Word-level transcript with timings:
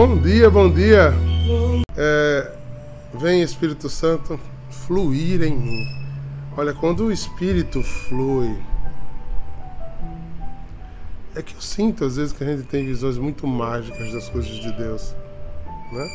Bom 0.00 0.16
dia, 0.16 0.48
bom 0.48 0.70
dia. 0.70 1.12
É, 1.96 2.52
vem 3.14 3.42
Espírito 3.42 3.90
Santo 3.90 4.38
fluir 4.70 5.42
em 5.42 5.56
mim. 5.56 5.84
Olha, 6.56 6.72
quando 6.72 7.06
o 7.06 7.10
Espírito 7.10 7.82
flui, 7.82 8.56
é 11.34 11.42
que 11.42 11.52
eu 11.52 11.60
sinto 11.60 12.04
às 12.04 12.14
vezes 12.14 12.32
que 12.32 12.44
a 12.44 12.46
gente 12.46 12.62
tem 12.68 12.86
visões 12.86 13.18
muito 13.18 13.44
mágicas 13.44 14.12
das 14.12 14.28
coisas 14.28 14.52
de 14.52 14.70
Deus, 14.70 15.16
né? 15.92 16.08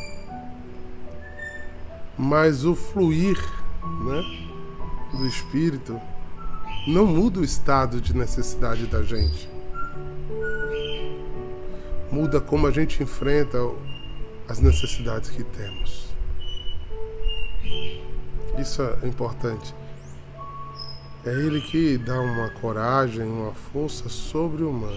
Mas 2.16 2.64
o 2.64 2.74
fluir, 2.74 3.38
né, 4.02 4.22
do 5.12 5.26
Espírito 5.26 6.00
não 6.88 7.04
muda 7.04 7.38
o 7.38 7.44
estado 7.44 8.00
de 8.00 8.16
necessidade 8.16 8.86
da 8.86 9.02
gente. 9.02 9.53
Muda 12.14 12.40
como 12.40 12.68
a 12.68 12.70
gente 12.70 13.02
enfrenta 13.02 13.58
as 14.48 14.60
necessidades 14.60 15.30
que 15.30 15.42
temos. 15.42 16.14
Isso 18.56 18.80
é 18.82 19.08
importante. 19.08 19.74
É 21.26 21.30
Ele 21.30 21.60
que 21.60 21.98
dá 21.98 22.20
uma 22.20 22.50
coragem, 22.50 23.24
uma 23.24 23.52
força 23.52 24.08
sobre-humana. 24.08 24.94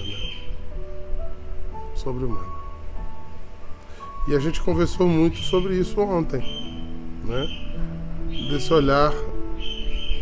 Sobre-humana. 1.95 2.53
E 4.27 4.35
a 4.35 4.39
gente 4.39 4.61
conversou 4.61 5.07
muito 5.07 5.39
sobre 5.39 5.73
isso 5.73 5.99
ontem, 5.99 6.43
né? 7.25 7.47
Desse 8.51 8.71
olhar 8.71 9.11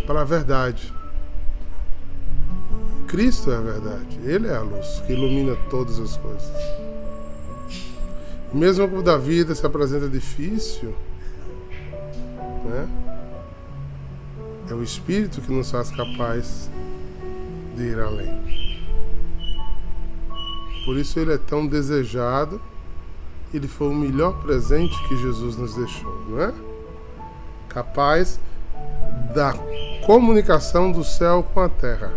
para 0.07 0.21
a 0.21 0.23
verdade. 0.23 0.93
Cristo 3.05 3.51
é 3.51 3.57
a 3.57 3.61
verdade. 3.61 4.17
Ele 4.23 4.47
é 4.47 4.55
a 4.55 4.61
luz 4.61 5.03
que 5.05 5.11
ilumina 5.11 5.57
todas 5.69 5.99
as 5.99 6.15
coisas. 6.15 6.84
Mesmo 8.55 8.87
quando 8.87 9.11
a 9.11 9.17
vida 9.17 9.53
se 9.53 9.65
apresenta 9.65 10.07
difícil, 10.07 10.95
né? 12.63 12.87
É 14.69 14.73
o 14.73 14.81
Espírito 14.81 15.41
que 15.41 15.51
nos 15.51 15.69
faz 15.69 15.91
capaz 15.91 16.71
de 17.75 17.83
ir 17.83 17.99
além. 17.99 18.31
Por 20.85 20.95
isso 20.95 21.19
ele 21.19 21.33
é 21.33 21.37
tão 21.37 21.67
desejado. 21.67 22.61
Ele 23.53 23.67
foi 23.67 23.89
o 23.89 23.93
melhor 23.93 24.41
presente 24.41 24.95
que 25.09 25.17
Jesus 25.17 25.57
nos 25.57 25.75
deixou, 25.75 26.25
não 26.29 26.41
é? 26.41 26.53
Capaz 27.67 28.39
da 29.35 29.53
comunicação 30.05 30.93
do 30.93 31.03
céu 31.03 31.45
com 31.53 31.59
a 31.59 31.67
terra. 31.67 32.13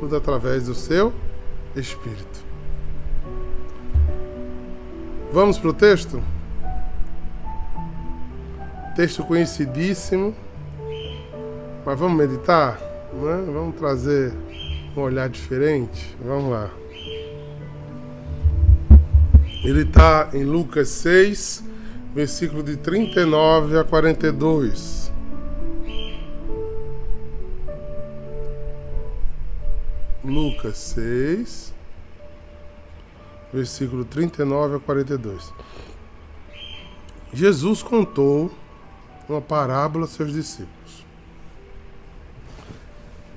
Tudo 0.00 0.16
através 0.16 0.66
do 0.66 0.74
seu 0.74 1.12
Espírito. 1.76 2.47
Vamos 5.30 5.58
para 5.58 5.68
o 5.68 5.74
texto? 5.74 6.22
Texto 8.96 9.22
conhecidíssimo, 9.24 10.34
mas 11.84 11.98
vamos 11.98 12.16
meditar? 12.16 12.78
Né? 13.12 13.44
Vamos 13.52 13.76
trazer 13.76 14.32
um 14.96 15.02
olhar 15.02 15.28
diferente? 15.28 16.16
Vamos 16.24 16.50
lá. 16.50 16.70
Ele 19.62 19.82
está 19.82 20.30
em 20.32 20.44
Lucas 20.44 20.88
6, 20.88 21.62
versículo 22.14 22.62
de 22.62 22.78
39 22.78 23.78
a 23.78 23.84
42. 23.84 25.12
Lucas 30.24 30.78
6, 30.78 31.74
versículo 33.52 34.04
39 34.04 34.76
a 34.76 34.80
42. 34.80 35.52
Jesus 37.32 37.82
contou 37.82 38.50
uma 39.28 39.40
parábola 39.40 40.04
aos 40.04 40.12
seus 40.12 40.32
discípulos. 40.32 41.06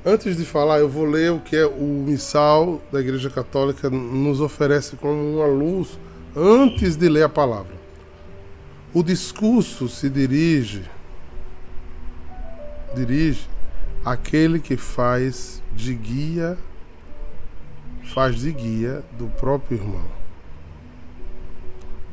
Antes 0.05 0.37
de 0.37 0.45
falar, 0.45 0.79
eu 0.79 0.89
vou 0.89 1.05
ler 1.05 1.31
o 1.31 1.39
que 1.39 1.55
é 1.55 1.65
o 1.65 2.03
missal 2.07 2.81
da 2.91 2.99
Igreja 2.99 3.29
Católica 3.29 3.89
nos 3.89 4.41
oferece 4.41 4.95
como 4.95 5.35
uma 5.35 5.45
luz 5.45 5.99
antes 6.35 6.95
de 6.95 7.07
ler 7.07 7.23
a 7.23 7.29
palavra. 7.29 7.75
O 8.93 9.03
discurso 9.03 9.87
se 9.87 10.09
dirige 10.09 10.83
dirige 12.95 13.47
àquele 14.03 14.59
que 14.59 14.75
faz 14.75 15.61
de 15.73 15.93
guia 15.93 16.57
faz 18.13 18.41
de 18.41 18.51
guia 18.51 19.03
do 19.17 19.27
próprio 19.27 19.77
irmão. 19.77 20.05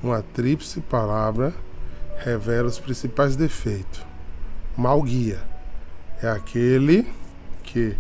Uma 0.01 0.23
tríplice 0.23 0.81
palavra 0.81 1.53
revela 2.19 2.69
os 2.69 2.79
principais 2.79 3.35
defeitos. 3.35 4.07
Mal 4.77 5.03
guia 5.03 5.43
é 6.23 6.29
aquele 6.29 7.05
que 7.65 7.97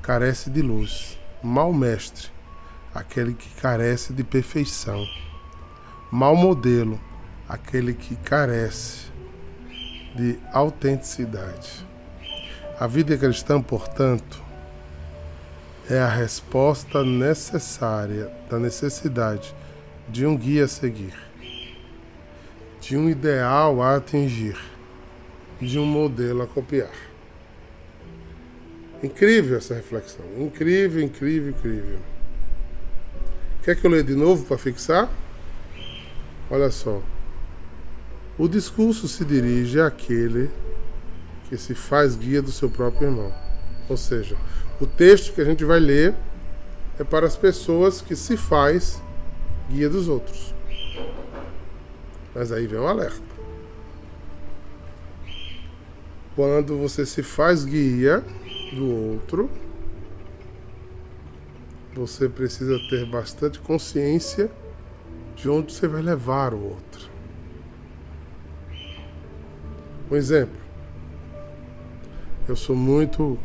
carece 0.00 0.48
de 0.48 0.62
luz. 0.62 1.18
Mal 1.42 1.70
mestre, 1.72 2.28
aquele 2.94 3.34
que 3.34 3.50
carece 3.60 4.14
de 4.14 4.24
perfeição. 4.24 5.06
Mal 6.10 6.34
modelo, 6.34 6.98
aquele 7.46 7.92
que 7.92 8.16
carece 8.16 9.12
de 10.16 10.38
autenticidade. 10.50 11.86
A 12.80 12.86
vida 12.86 13.18
cristã, 13.18 13.60
portanto, 13.60 14.43
é 15.88 15.98
a 15.98 16.08
resposta 16.08 17.04
necessária 17.04 18.32
da 18.48 18.58
necessidade 18.58 19.54
de 20.08 20.26
um 20.26 20.36
guia 20.36 20.64
a 20.64 20.68
seguir, 20.68 21.14
de 22.80 22.96
um 22.96 23.08
ideal 23.08 23.82
a 23.82 23.96
atingir, 23.96 24.56
de 25.60 25.78
um 25.78 25.84
modelo 25.84 26.42
a 26.42 26.46
copiar. 26.46 26.92
Incrível 29.02 29.58
essa 29.58 29.74
reflexão. 29.74 30.24
Incrível, 30.38 31.02
incrível, 31.02 31.50
incrível. 31.50 31.98
Quer 33.62 33.76
que 33.76 33.86
eu 33.86 33.90
leia 33.90 34.02
de 34.02 34.14
novo 34.14 34.46
para 34.46 34.56
fixar? 34.56 35.10
Olha 36.50 36.70
só. 36.70 37.02
O 38.38 38.48
discurso 38.48 39.06
se 39.06 39.24
dirige 39.24 39.80
àquele 39.80 40.50
que 41.48 41.56
se 41.58 41.74
faz 41.74 42.16
guia 42.16 42.40
do 42.40 42.50
seu 42.50 42.70
próprio 42.70 43.08
irmão. 43.08 43.32
Ou 43.88 43.96
seja, 43.96 44.36
o 44.80 44.86
texto 44.86 45.32
que 45.32 45.40
a 45.40 45.44
gente 45.44 45.64
vai 45.64 45.78
ler 45.78 46.14
é 46.98 47.04
para 47.04 47.26
as 47.26 47.36
pessoas 47.36 48.00
que 48.00 48.16
se 48.16 48.36
faz 48.36 49.00
guia 49.68 49.88
dos 49.88 50.08
outros. 50.08 50.54
Mas 52.34 52.50
aí 52.50 52.66
vem 52.66 52.78
um 52.78 52.86
alerta. 52.86 53.22
Quando 56.34 56.76
você 56.78 57.06
se 57.06 57.22
faz 57.22 57.64
guia 57.64 58.24
do 58.72 58.90
outro, 59.12 59.48
você 61.94 62.28
precisa 62.28 62.76
ter 62.90 63.06
bastante 63.06 63.60
consciência 63.60 64.50
de 65.36 65.48
onde 65.48 65.72
você 65.72 65.86
vai 65.86 66.02
levar 66.02 66.52
o 66.52 66.60
outro. 66.60 67.08
Um 70.10 70.16
exemplo. 70.16 70.58
Eu 72.48 72.56
sou 72.56 72.74
muito 72.74 73.38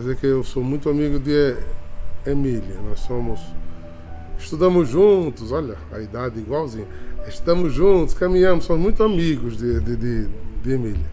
dizer 0.00 0.16
que 0.16 0.26
eu 0.26 0.42
sou 0.42 0.62
muito 0.64 0.88
amigo 0.88 1.18
de 1.18 1.56
Emília. 2.24 2.76
Nós 2.88 3.00
somos. 3.00 3.40
Estudamos 4.38 4.88
juntos, 4.88 5.52
olha, 5.52 5.76
a 5.92 6.00
idade 6.00 6.40
igualzinha. 6.40 6.86
Estamos 7.28 7.72
juntos, 7.72 8.14
caminhamos, 8.14 8.64
somos 8.64 8.82
muito 8.82 9.02
amigos 9.02 9.56
de, 9.56 9.80
de, 9.80 9.96
de, 9.96 10.28
de 10.62 10.72
Emília. 10.72 11.06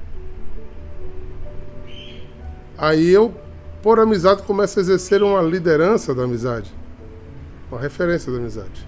Aí 2.78 3.10
eu, 3.10 3.34
por 3.84 4.00
amizade, 4.00 4.42
começo 4.44 4.80
a 4.80 4.82
exercer 4.82 5.22
uma 5.22 5.42
liderança 5.42 6.16
da 6.16 6.24
amizade, 6.24 6.72
uma 7.70 7.80
referência 7.80 8.32
da 8.32 8.38
amizade. 8.38 8.88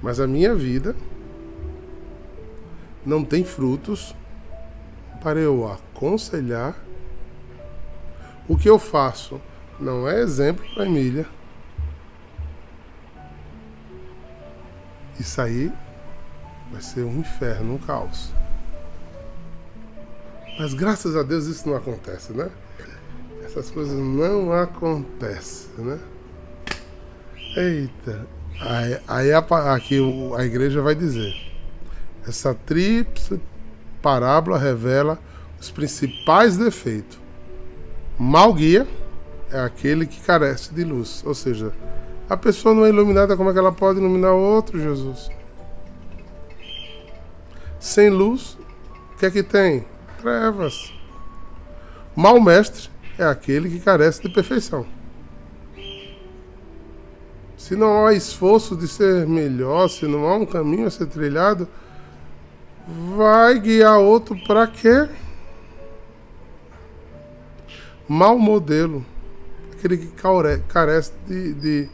Mas 0.00 0.20
a 0.20 0.26
minha 0.26 0.54
vida 0.54 0.94
não 3.04 3.24
tem 3.24 3.44
frutos 3.44 4.14
para 5.20 5.40
eu 5.40 5.70
aconselhar 5.70 6.87
o 8.48 8.56
que 8.56 8.68
eu 8.68 8.78
faço 8.78 9.40
não 9.78 10.08
é 10.08 10.20
exemplo 10.20 10.64
para 10.74 10.86
Emília. 10.86 11.26
Isso 15.20 15.40
aí 15.40 15.72
vai 16.72 16.80
ser 16.80 17.02
um 17.02 17.20
inferno, 17.20 17.74
um 17.74 17.78
caos. 17.78 18.32
Mas 20.58 20.72
graças 20.74 21.14
a 21.14 21.22
Deus 21.22 21.46
isso 21.46 21.68
não 21.68 21.76
acontece, 21.76 22.32
né? 22.32 22.50
Essas 23.44 23.70
coisas 23.70 23.94
não 23.94 24.52
acontecem, 24.52 25.84
né? 25.84 25.98
Eita. 27.56 28.26
Aí, 28.60 29.00
aí 29.06 29.32
a, 29.32 29.38
aqui 29.74 29.98
a 30.36 30.44
igreja 30.44 30.82
vai 30.82 30.94
dizer: 30.94 31.34
essa 32.26 32.54
tríplice 32.54 33.40
parábola 34.02 34.58
revela 34.58 35.18
os 35.60 35.70
principais 35.70 36.56
defeitos 36.56 37.18
Mal 38.18 38.52
guia 38.52 38.86
é 39.50 39.60
aquele 39.60 40.04
que 40.06 40.20
carece 40.20 40.74
de 40.74 40.82
luz, 40.82 41.22
ou 41.24 41.34
seja, 41.34 41.72
A 42.28 42.36
pessoa 42.36 42.74
não 42.74 42.84
é 42.84 42.90
iluminada, 42.90 43.36
como 43.38 43.48
é 43.48 43.52
que 43.54 43.58
ela 43.58 43.72
pode 43.72 43.98
iluminar 43.98 44.32
outro, 44.32 44.78
Jesus? 44.78 45.30
Sem 47.80 48.10
luz, 48.10 48.58
o 49.14 49.16
que 49.18 49.24
é 49.24 49.30
que 49.30 49.42
tem? 49.42 49.86
Trevas. 50.20 50.92
Mal 52.14 52.38
mestre 52.38 52.90
é 53.18 53.24
aquele 53.24 53.70
que 53.70 53.80
carece 53.80 54.20
de 54.20 54.28
perfeição. 54.28 54.84
Se 57.56 57.74
não 57.74 58.06
há 58.06 58.12
esforço 58.12 58.76
de 58.76 58.86
ser 58.86 59.26
melhor, 59.26 59.88
se 59.88 60.06
não 60.06 60.26
há 60.26 60.36
um 60.36 60.44
caminho 60.44 60.86
a 60.86 60.90
ser 60.90 61.06
trilhado, 61.06 61.66
vai 63.16 63.58
guiar 63.58 63.98
outro 64.00 64.36
para 64.46 64.66
quê? 64.66 65.08
Mal 68.08 68.38
modelo. 68.38 69.04
Aquele 69.72 69.98
que 69.98 70.12
carece 70.68 71.12
de, 71.26 71.54
de, 71.54 71.88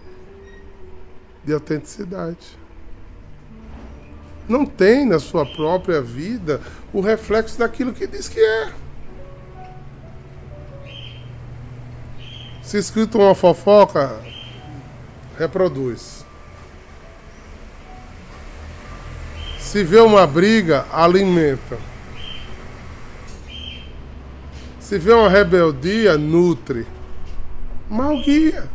de 1.45 1.53
autenticidade. 1.53 2.59
Não 4.49 4.65
tem 4.65 5.05
na 5.05 5.19
sua 5.19 5.45
própria 5.45 6.01
vida 6.01 6.61
o 6.93 7.01
reflexo 7.01 7.59
daquilo 7.59 7.93
que 7.93 8.07
diz 8.07 8.29
que 8.29 8.41
é. 8.41 8.73
Se 12.63 12.79
escrito 12.79 13.19
uma 13.19 13.35
fofoca, 13.35 14.19
reproduz. 15.39 16.25
Se 19.59 19.83
vê 19.83 19.99
uma 19.99 20.27
briga, 20.27 20.87
alimenta. 20.93 21.79
Se 24.85 24.99
vê 24.99 25.15
uma 25.15 25.31
rebeldia, 25.31 26.19
nutre. 26.19 26.87
Mal 27.89 28.21
guia. 28.21 28.69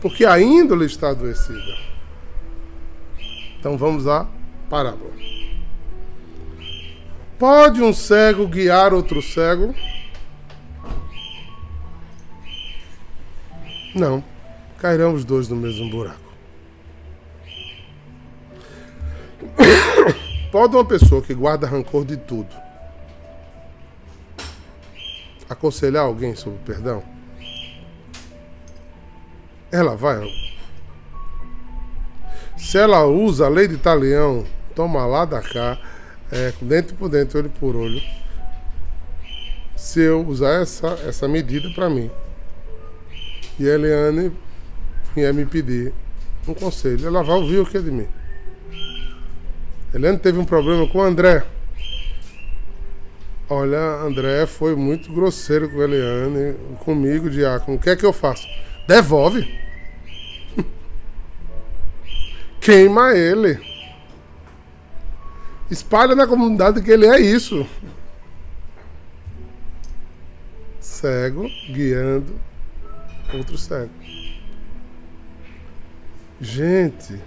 Porque 0.00 0.24
a 0.24 0.40
índole 0.40 0.86
está 0.86 1.10
adoecida. 1.10 1.76
Então 3.58 3.76
vamos 3.76 4.06
à 4.06 4.28
parábola. 4.70 5.10
Pode 7.36 7.82
um 7.82 7.92
cego 7.92 8.46
guiar 8.46 8.94
outro 8.94 9.20
cego? 9.20 9.74
Não. 13.96 14.22
Cairão 14.78 15.12
os 15.12 15.24
dois 15.24 15.48
no 15.48 15.56
mesmo 15.56 15.90
buraco. 15.90 16.32
Pode 20.52 20.76
uma 20.76 20.84
pessoa 20.84 21.20
que 21.20 21.34
guarda 21.34 21.66
rancor 21.66 22.04
de 22.04 22.16
tudo 22.16 22.63
aconselhar 25.48 26.04
alguém 26.04 26.34
sobre 26.34 26.58
perdão? 26.64 27.02
Ela 29.70 29.96
vai. 29.96 30.28
Se 32.56 32.78
ela 32.78 33.04
usa 33.04 33.46
a 33.46 33.48
lei 33.48 33.66
de 33.66 33.76
talião, 33.76 34.44
toma 34.74 35.04
lá 35.06 35.24
da 35.24 35.42
cá, 35.42 35.78
é, 36.30 36.52
dentro 36.60 36.96
por 36.96 37.08
dentro, 37.08 37.38
olho 37.38 37.50
por 37.50 37.76
olho. 37.76 38.00
Se 39.76 40.00
eu 40.00 40.26
usar 40.26 40.62
essa, 40.62 40.88
essa 41.06 41.28
medida 41.28 41.68
para 41.74 41.90
mim, 41.90 42.10
e 43.58 43.68
a 43.68 43.74
Eliane 43.74 44.32
vier 45.14 45.32
me 45.32 45.44
pedir 45.44 45.92
um 46.48 46.54
conselho, 46.54 47.06
ela 47.06 47.22
vai 47.22 47.36
ouvir 47.36 47.58
o 47.58 47.66
que 47.66 47.76
é 47.76 47.80
de 47.80 47.90
mim. 47.90 48.08
Eliane 49.92 50.18
teve 50.18 50.38
um 50.38 50.44
problema 50.44 50.86
com 50.88 50.98
o 50.98 51.02
André. 51.02 51.44
Olha, 53.48 54.00
André 54.00 54.46
foi 54.46 54.74
muito 54.74 55.12
grosseiro 55.12 55.68
com 55.68 55.78
a 55.78 55.84
Eliane, 55.84 56.54
comigo, 56.78 57.28
diácono. 57.28 57.76
O 57.76 57.80
que 57.80 57.90
é 57.90 57.96
que 57.96 58.06
eu 58.06 58.12
faço? 58.12 58.48
Devolve. 58.88 59.46
Queima 62.58 63.14
ele. 63.14 63.60
Espalha 65.70 66.14
na 66.14 66.26
comunidade 66.26 66.80
que 66.80 66.90
ele 66.90 67.06
é 67.06 67.20
isso. 67.20 67.66
Cego 70.80 71.50
guiando 71.68 72.40
outro 73.34 73.58
cego. 73.58 73.92
Gente, 76.40 77.20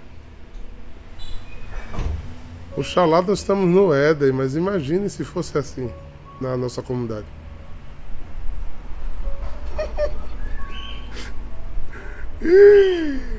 Oxalá 2.76 3.22
nós 3.22 3.38
estamos 3.38 3.68
no 3.68 3.92
Éden, 3.92 4.32
mas 4.32 4.56
imagine 4.56 5.08
se 5.08 5.24
fosse 5.24 5.56
assim 5.56 5.90
na 6.40 6.56
nossa 6.56 6.82
comunidade. 6.82 7.26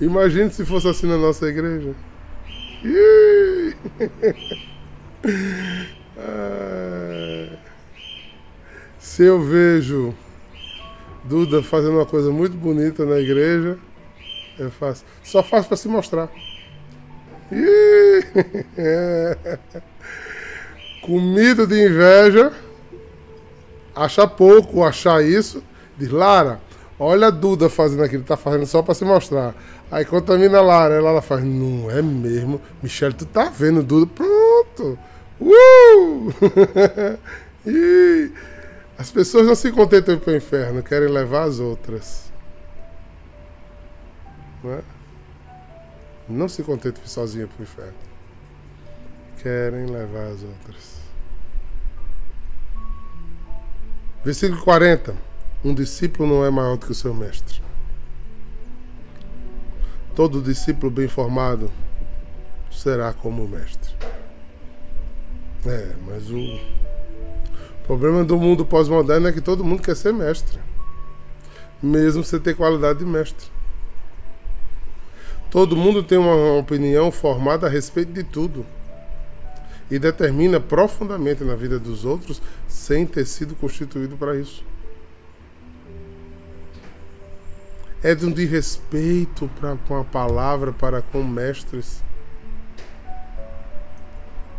Imagine 0.00 0.50
se 0.50 0.64
fosse 0.64 0.88
assim 0.88 1.06
na 1.06 1.16
nossa 1.16 1.46
igreja. 1.46 1.94
Se 8.98 9.22
eu 9.22 9.40
vejo 9.40 10.12
Duda 11.24 11.62
fazendo 11.62 11.94
uma 11.94 12.04
coisa 12.04 12.30
muito 12.30 12.54
bonita 12.56 13.06
na 13.06 13.18
igreja, 13.18 13.78
eu 14.58 14.70
faço. 14.70 15.04
Só 15.22 15.42
faço 15.42 15.68
para 15.68 15.76
se 15.76 15.88
mostrar. 15.88 16.30
Comido 21.04 21.66
de 21.66 21.86
inveja, 21.86 22.50
achar 23.94 24.26
pouco, 24.26 24.82
achar 24.82 25.22
isso, 25.22 25.62
diz 25.98 26.08
Lara, 26.08 26.60
olha 26.98 27.26
a 27.26 27.30
Duda 27.30 27.68
fazendo 27.68 28.02
aquilo, 28.02 28.24
tá 28.24 28.38
fazendo 28.38 28.64
só 28.64 28.80
para 28.80 28.94
se 28.94 29.04
mostrar. 29.04 29.54
Aí 29.90 30.06
contamina 30.06 30.58
a 30.58 30.62
Lara, 30.62 30.94
ela, 30.94 31.10
ela 31.10 31.20
faz, 31.20 31.44
não 31.44 31.90
é 31.90 32.00
mesmo, 32.00 32.58
Michelle, 32.82 33.12
tu 33.12 33.26
tá 33.26 33.50
vendo 33.50 33.82
Duda, 33.82 34.10
pronto, 34.14 34.98
uh! 35.40 36.32
as 38.96 39.10
pessoas 39.10 39.46
não 39.46 39.54
se 39.54 39.70
contentam 39.72 40.18
para 40.18 40.32
o 40.32 40.36
inferno, 40.36 40.82
querem 40.82 41.08
levar 41.08 41.42
as 41.42 41.60
outras. 41.60 42.32
Não 44.62 44.72
é? 44.72 44.80
Não 46.26 46.48
se 46.48 46.62
contentem 46.62 47.04
sozinha 47.04 47.46
para 47.46 47.60
o 47.60 47.62
inferno. 47.62 47.92
Querem 49.42 49.84
levar 49.84 50.28
as 50.28 50.42
outras. 50.42 50.93
Versículo 54.24 54.62
40. 54.62 55.14
Um 55.62 55.74
discípulo 55.74 56.26
não 56.26 56.44
é 56.46 56.50
maior 56.50 56.78
do 56.78 56.86
que 56.86 56.92
o 56.92 56.94
seu 56.94 57.12
mestre. 57.12 57.62
Todo 60.14 60.40
discípulo 60.40 60.90
bem 60.90 61.08
formado 61.08 61.70
será 62.70 63.12
como 63.12 63.44
o 63.44 63.48
mestre. 63.48 63.94
É, 65.66 65.94
mas 66.06 66.30
o 66.30 66.58
problema 67.86 68.24
do 68.24 68.38
mundo 68.38 68.64
pós-moderno 68.64 69.28
é 69.28 69.32
que 69.32 69.42
todo 69.42 69.62
mundo 69.62 69.82
quer 69.82 69.94
ser 69.94 70.12
mestre. 70.12 70.58
Mesmo 71.82 72.24
sem 72.24 72.40
ter 72.40 72.56
qualidade 72.56 73.00
de 73.00 73.04
mestre. 73.04 73.46
Todo 75.50 75.76
mundo 75.76 76.02
tem 76.02 76.16
uma 76.16 76.58
opinião 76.58 77.12
formada 77.12 77.66
a 77.66 77.70
respeito 77.70 78.12
de 78.12 78.24
tudo 78.24 78.64
e 79.94 79.98
determina 79.98 80.58
profundamente 80.58 81.44
na 81.44 81.54
vida 81.54 81.78
dos 81.78 82.04
outros 82.04 82.42
sem 82.66 83.06
ter 83.06 83.24
sido 83.24 83.54
constituído 83.54 84.16
para 84.16 84.36
isso. 84.36 84.64
É 88.02 88.12
de 88.12 88.26
um 88.26 88.32
desrespeito 88.32 89.48
para 89.60 89.76
com 89.86 89.96
a 89.96 90.02
palavra, 90.02 90.72
para 90.72 91.00
com 91.00 91.22
mestres. 91.22 92.02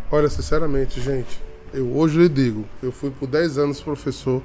Olha, 0.10 0.30
sinceramente, 0.30 1.02
gente, 1.02 1.44
eu 1.74 1.94
hoje 1.98 2.18
lhe 2.18 2.30
digo, 2.30 2.64
eu 2.82 2.94
fui 2.94 3.12
por 3.12 3.28
10 3.28 3.58
anos 3.58 3.82
professor 3.82 4.42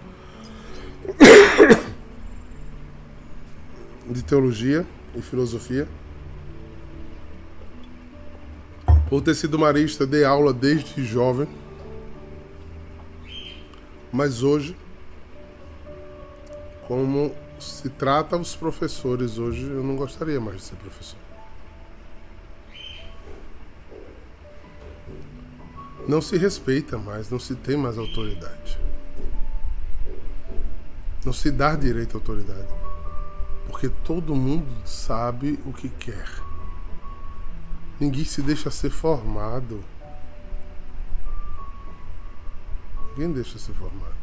de 4.10 4.24
teologia 4.24 4.84
e 5.14 5.22
filosofia. 5.22 5.86
Por 9.10 9.20
ter 9.20 9.34
sido 9.34 9.58
marista, 9.58 10.06
dei 10.06 10.24
aula 10.24 10.52
desde 10.52 11.04
jovem. 11.04 11.48
Mas 14.12 14.44
hoje, 14.44 14.76
como 16.86 17.34
se 17.58 17.88
trata 17.90 18.36
os 18.36 18.54
professores 18.54 19.36
hoje, 19.36 19.64
eu 19.64 19.82
não 19.82 19.96
gostaria 19.96 20.40
mais 20.40 20.58
de 20.58 20.62
ser 20.62 20.76
professor. 20.76 21.18
Não 26.06 26.22
se 26.22 26.36
respeita 26.36 26.96
mais, 26.96 27.30
não 27.30 27.38
se 27.40 27.56
tem 27.56 27.76
mais 27.76 27.98
autoridade. 27.98 28.78
Não 31.24 31.32
se 31.32 31.50
dá 31.50 31.74
direito 31.74 32.16
à 32.16 32.20
autoridade. 32.20 32.68
Porque 33.66 33.88
todo 33.88 34.36
mundo 34.36 34.72
sabe 34.84 35.58
o 35.66 35.72
que 35.72 35.88
quer. 35.88 36.49
Ninguém 38.00 38.24
se 38.24 38.40
deixa 38.40 38.70
ser 38.70 38.88
formado. 38.88 39.84
Ninguém 43.10 43.32
deixa 43.34 43.58
ser 43.58 43.74
formado. 43.74 44.20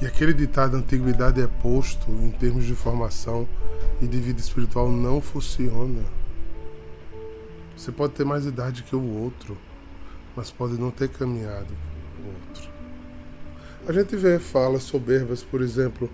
E 0.00 0.06
aquele 0.06 0.32
ditado 0.32 0.72
da 0.72 0.78
antiguidade 0.78 1.40
é 1.40 1.46
posto 1.46 2.08
em 2.10 2.30
termos 2.30 2.64
de 2.64 2.76
formação 2.76 3.48
e 4.00 4.06
de 4.06 4.18
vida 4.20 4.38
espiritual 4.38 4.88
não 4.88 5.20
funciona. 5.20 6.04
Você 7.76 7.90
pode 7.90 8.12
ter 8.12 8.24
mais 8.24 8.46
idade 8.46 8.84
que 8.84 8.94
o 8.94 9.22
outro, 9.22 9.58
mas 10.36 10.50
pode 10.50 10.74
não 10.74 10.92
ter 10.92 11.08
caminhado 11.08 11.74
o 12.22 12.28
outro. 12.28 12.70
A 13.88 13.92
gente 13.92 14.14
vê 14.14 14.38
falas 14.38 14.84
soberbas, 14.84 15.42
por 15.42 15.60
exemplo, 15.60 16.08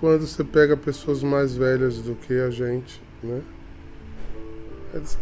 quando 0.00 0.26
você 0.26 0.42
pega 0.42 0.76
pessoas 0.76 1.22
mais 1.22 1.54
velhas 1.54 1.98
do 1.98 2.14
que 2.14 2.32
a 2.34 2.50
gente, 2.50 3.02
né? 3.22 3.42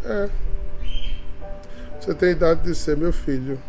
É, 0.03 0.29
você 1.99 2.13
tem 2.13 2.31
idade 2.31 2.61
de 2.61 2.75
ser 2.75 2.95
meu 2.95 3.11
filho. 3.11 3.59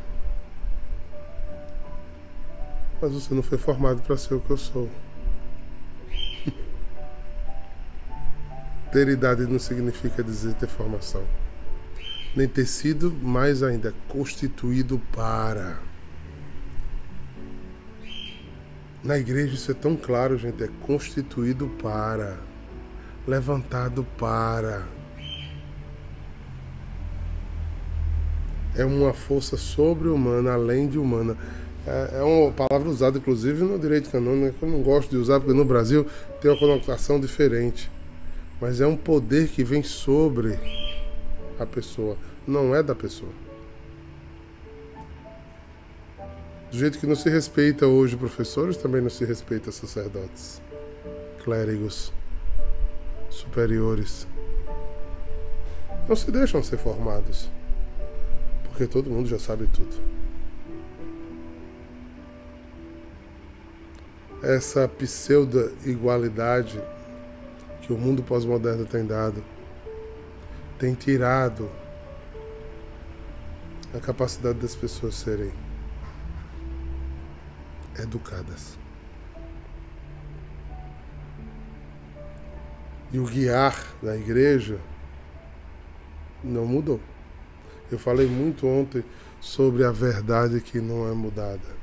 Mas 3.00 3.12
você 3.12 3.34
não 3.34 3.42
foi 3.42 3.58
formado 3.58 4.02
para 4.02 4.16
ser 4.16 4.34
o 4.34 4.40
que 4.40 4.50
eu 4.50 4.56
sou. 4.56 4.90
ter 8.92 9.08
idade 9.08 9.46
não 9.46 9.58
significa 9.58 10.22
dizer 10.22 10.54
ter 10.54 10.66
formação. 10.66 11.24
Nem 12.34 12.46
ter 12.46 12.66
sido, 12.66 13.10
mais 13.10 13.62
ainda, 13.62 13.94
constituído 14.08 15.00
para. 15.12 15.78
Na 19.02 19.16
igreja 19.16 19.54
isso 19.54 19.70
é 19.70 19.74
tão 19.74 19.96
claro, 19.96 20.36
gente. 20.36 20.62
É 20.62 20.68
constituído 20.82 21.68
para. 21.82 22.38
Levantado 23.26 24.04
para. 24.18 24.95
É 28.76 28.84
uma 28.84 29.12
força 29.12 29.56
sobre-humana, 29.56 30.52
além 30.52 30.88
de 30.88 30.98
humana. 30.98 31.36
É, 31.86 32.18
é 32.18 32.22
uma 32.22 32.52
palavra 32.52 32.88
usada, 32.88 33.18
inclusive, 33.18 33.62
no 33.62 33.78
direito 33.78 34.10
canônico, 34.10 34.58
que 34.58 34.64
eu 34.64 34.68
não 34.68 34.82
gosto 34.82 35.10
de 35.10 35.16
usar, 35.16 35.40
porque 35.40 35.54
no 35.56 35.64
Brasil 35.64 36.06
tem 36.40 36.50
uma 36.50 36.58
conotação 36.58 37.18
diferente. 37.18 37.90
Mas 38.60 38.80
é 38.80 38.86
um 38.86 38.96
poder 38.96 39.48
que 39.48 39.62
vem 39.62 39.82
sobre 39.82 40.58
a 41.58 41.64
pessoa, 41.64 42.16
não 42.46 42.74
é 42.74 42.82
da 42.82 42.94
pessoa. 42.94 43.32
Do 46.70 46.76
jeito 46.76 46.98
que 46.98 47.06
não 47.06 47.14
se 47.14 47.30
respeita 47.30 47.86
hoje 47.86 48.16
professores, 48.16 48.76
também 48.76 49.00
não 49.00 49.08
se 49.08 49.24
respeita 49.24 49.70
sacerdotes, 49.70 50.60
clérigos, 51.44 52.12
superiores. 53.30 54.26
Não 56.08 56.16
se 56.16 56.30
deixam 56.30 56.62
ser 56.62 56.76
formados, 56.76 57.48
porque 58.76 58.86
todo 58.86 59.08
mundo 59.08 59.26
já 59.26 59.38
sabe 59.38 59.66
tudo. 59.68 59.96
Essa 64.42 64.86
pseudo-igualdade 64.86 66.78
que 67.80 67.90
o 67.90 67.96
mundo 67.96 68.22
pós-moderno 68.22 68.84
tem 68.84 69.06
dado 69.06 69.42
tem 70.78 70.92
tirado 70.92 71.70
a 73.96 73.98
capacidade 73.98 74.58
das 74.58 74.76
pessoas 74.76 75.14
serem 75.14 75.54
educadas. 77.98 78.78
E 83.10 83.18
o 83.18 83.24
guiar 83.24 83.74
da 84.02 84.14
igreja 84.14 84.78
não 86.44 86.66
mudou. 86.66 87.00
Eu 87.90 87.98
falei 87.98 88.26
muito 88.26 88.66
ontem 88.66 89.04
sobre 89.40 89.84
a 89.84 89.92
verdade 89.92 90.60
que 90.60 90.80
não 90.80 91.08
é 91.08 91.12
mudada. 91.12 91.76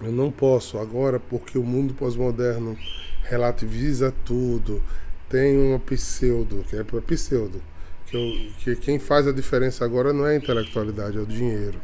Eu 0.00 0.10
não 0.10 0.30
posso 0.30 0.78
agora, 0.78 1.20
porque 1.20 1.56
o 1.56 1.62
mundo 1.62 1.94
pós-moderno 1.94 2.76
relativiza 3.22 4.12
tudo, 4.24 4.82
tem 5.28 5.56
uma 5.56 5.78
pseudo, 5.78 6.64
que 6.68 6.76
é 6.76 6.82
pseudo, 6.82 7.62
que, 8.06 8.16
eu, 8.16 8.52
que 8.58 8.76
quem 8.76 8.98
faz 8.98 9.28
a 9.28 9.32
diferença 9.32 9.84
agora 9.84 10.12
não 10.12 10.26
é 10.26 10.32
a 10.32 10.36
intelectualidade, 10.36 11.16
é 11.16 11.20
o 11.20 11.26
dinheiro. 11.26 11.80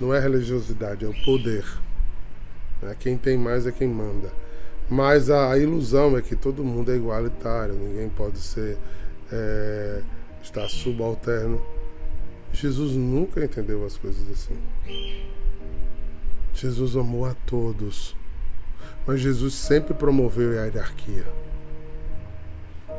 Não 0.00 0.12
é 0.12 0.18
religiosidade, 0.18 1.04
é 1.04 1.08
o 1.08 1.14
poder. 1.24 1.64
Né? 2.82 2.96
Quem 2.98 3.16
tem 3.16 3.36
mais 3.36 3.66
é 3.66 3.72
quem 3.72 3.86
manda. 3.86 4.32
Mas 4.90 5.30
a, 5.30 5.52
a, 5.52 5.58
ilusão 5.58 6.16
é 6.16 6.22
que 6.22 6.34
todo 6.34 6.64
mundo 6.64 6.90
é 6.90 6.96
igualitário, 6.96 7.74
ninguém 7.74 8.08
pode 8.08 8.38
ser 8.38 8.76
é, 9.30 10.02
estar 10.44 10.68
subalterno. 10.68 11.60
Jesus 12.52 12.92
nunca 12.92 13.44
entendeu 13.44 13.84
as 13.84 13.96
coisas 13.96 14.30
assim. 14.30 14.56
Jesus 16.54 16.94
amou 16.94 17.24
a 17.24 17.34
todos, 17.46 18.14
mas 19.04 19.20
Jesus 19.20 19.54
sempre 19.54 19.92
promoveu 19.94 20.50
a 20.50 20.66
hierarquia. 20.66 21.26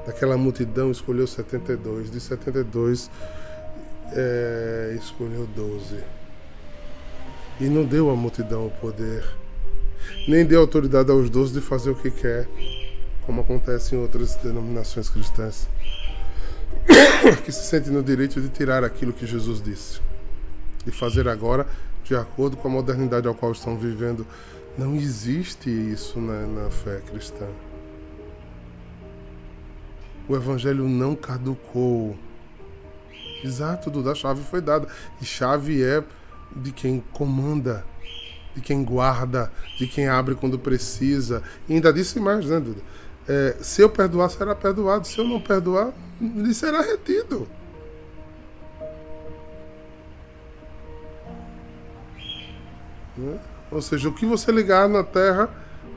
Daquela 0.05 0.37
multidão 0.37 0.91
escolheu 0.91 1.25
72, 1.25 2.11
de 2.11 2.19
72 2.19 3.09
é, 4.11 4.97
escolheu 4.99 5.47
12 5.55 6.03
e 7.59 7.65
não 7.65 7.85
deu 7.85 8.09
à 8.09 8.15
multidão 8.15 8.67
o 8.67 8.71
poder, 8.71 9.23
nem 10.27 10.45
deu 10.45 10.59
autoridade 10.59 11.09
aos 11.09 11.29
doze 11.29 11.53
de 11.53 11.61
fazer 11.61 11.89
o 11.89 11.95
que 11.95 12.11
quer, 12.11 12.47
como 13.25 13.41
acontece 13.41 13.95
em 13.95 13.97
outras 13.97 14.35
denominações 14.35 15.09
cristãs, 15.09 15.67
que 17.43 17.51
se 17.51 17.67
sentem 17.67 17.91
no 17.91 18.03
direito 18.03 18.39
de 18.39 18.49
tirar 18.49 18.83
aquilo 18.83 19.13
que 19.13 19.25
Jesus 19.25 19.61
disse 19.61 19.99
e 20.85 20.91
fazer 20.91 21.27
agora 21.27 21.67
de 22.03 22.15
acordo 22.15 22.55
com 22.55 22.67
a 22.67 22.71
modernidade 22.71 23.27
ao 23.27 23.33
qual 23.33 23.51
estão 23.51 23.77
vivendo. 23.77 24.25
Não 24.77 24.95
existe 24.95 25.69
isso 25.69 26.19
na, 26.19 26.45
na 26.45 26.69
fé 26.69 27.01
cristã. 27.09 27.47
O 30.27 30.35
evangelho 30.35 30.87
não 30.87 31.15
caducou. 31.15 32.17
Exato, 33.43 33.89
Duda, 33.89 34.11
a 34.11 34.15
chave 34.15 34.43
foi 34.43 34.61
dada. 34.61 34.87
E 35.21 35.25
chave 35.25 35.83
é 35.83 36.03
de 36.55 36.71
quem 36.71 37.03
comanda, 37.13 37.85
de 38.55 38.61
quem 38.61 38.83
guarda, 38.83 39.51
de 39.77 39.87
quem 39.87 40.07
abre 40.07 40.35
quando 40.35 40.59
precisa. 40.59 41.41
E 41.67 41.73
ainda 41.73 41.91
disse 41.93 42.19
mais, 42.19 42.45
né, 42.45 42.59
Duda? 42.59 42.81
É, 43.27 43.57
se 43.61 43.81
eu 43.81 43.89
perdoar, 43.89 44.29
será 44.29 44.55
perdoado. 44.55 45.07
Se 45.07 45.17
eu 45.17 45.25
não 45.25 45.39
perdoar, 45.41 45.91
lhe 46.19 46.53
será 46.53 46.81
retido. 46.81 47.47
Né? 53.17 53.39
Ou 53.71 53.81
seja, 53.81 54.09
o 54.09 54.13
que 54.13 54.25
você 54.25 54.51
ligar 54.51 54.87
na 54.87 55.03
terra, 55.03 55.49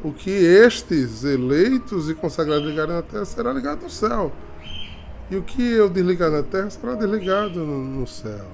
o 0.03 0.13
que 0.13 0.31
estes 0.31 1.25
eleitos 1.25 2.09
e 2.09 2.15
consagrados 2.15 2.67
ligarem 2.67 2.95
na 2.95 3.03
terra, 3.03 3.25
será 3.25 3.53
ligado 3.53 3.83
no 3.83 3.91
céu. 3.91 4.33
E 5.31 5.37
o 5.37 5.43
que 5.43 5.63
eu 5.63 5.91
desligar 5.91 6.31
na 6.31 6.43
terra 6.43 6.71
será 6.71 6.95
desligado 6.95 7.61
no, 7.61 7.85
no 7.85 8.07
céu 8.07 8.47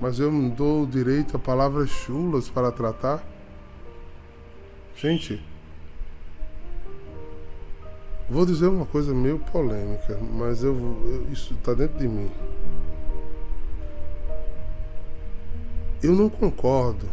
mas 0.00 0.18
eu 0.18 0.30
não 0.30 0.48
dou 0.48 0.86
direito 0.86 1.36
a 1.36 1.38
palavras 1.38 1.88
chulas 1.88 2.48
para 2.48 2.70
tratar? 2.70 3.24
Gente, 4.94 5.42
vou 8.28 8.44
dizer 8.44 8.66
uma 8.66 8.86
coisa 8.86 9.14
meio 9.14 9.38
polêmica, 9.38 10.18
mas 10.18 10.62
eu, 10.62 10.74
eu 10.74 11.32
isso 11.32 11.54
está 11.54 11.74
dentro 11.74 11.98
de 11.98 12.08
mim. 12.08 12.30
Eu 16.02 16.14
não 16.14 16.28
concordo 16.28 17.08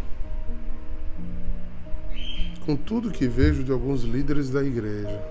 com 2.65 2.75
tudo 2.75 3.11
que 3.11 3.27
vejo 3.27 3.63
de 3.63 3.71
alguns 3.71 4.03
líderes 4.03 4.49
da 4.49 4.63
igreja, 4.63 5.23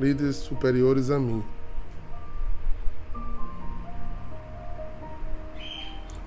líderes 0.00 0.36
superiores 0.36 1.10
a 1.10 1.18
mim. 1.18 1.42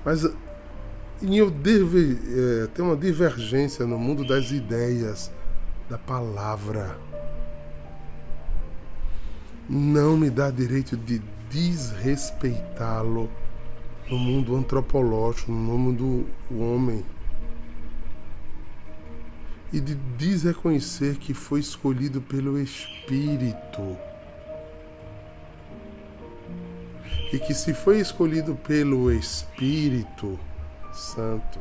Mas 0.03 0.23
e 1.21 1.37
eu 1.37 1.49
deve 1.49 2.19
é, 2.63 2.67
ter 2.67 2.81
uma 2.81 2.95
divergência 2.95 3.85
no 3.85 3.97
mundo 3.97 4.25
das 4.25 4.51
ideias, 4.51 5.31
da 5.89 5.97
palavra. 5.97 6.97
Não 9.67 10.15
me 10.15 10.29
dá 10.29 10.51
direito 10.51 10.95
de 10.95 11.19
desrespeitá-lo 11.49 13.29
no 14.09 14.17
mundo 14.17 14.55
antropológico, 14.55 15.51
no 15.51 15.77
mundo 15.77 16.27
do 16.49 16.61
homem. 16.61 17.03
E 19.73 19.79
de 19.79 19.95
desreconhecer 19.95 21.17
que 21.17 21.33
foi 21.33 21.59
escolhido 21.59 22.21
pelo 22.21 22.59
Espírito. 22.59 23.97
E 27.33 27.39
que 27.39 27.53
se 27.53 27.73
foi 27.73 27.99
escolhido 27.99 28.55
pelo 28.55 29.11
Espírito, 29.11 30.39
Santo. 30.93 31.59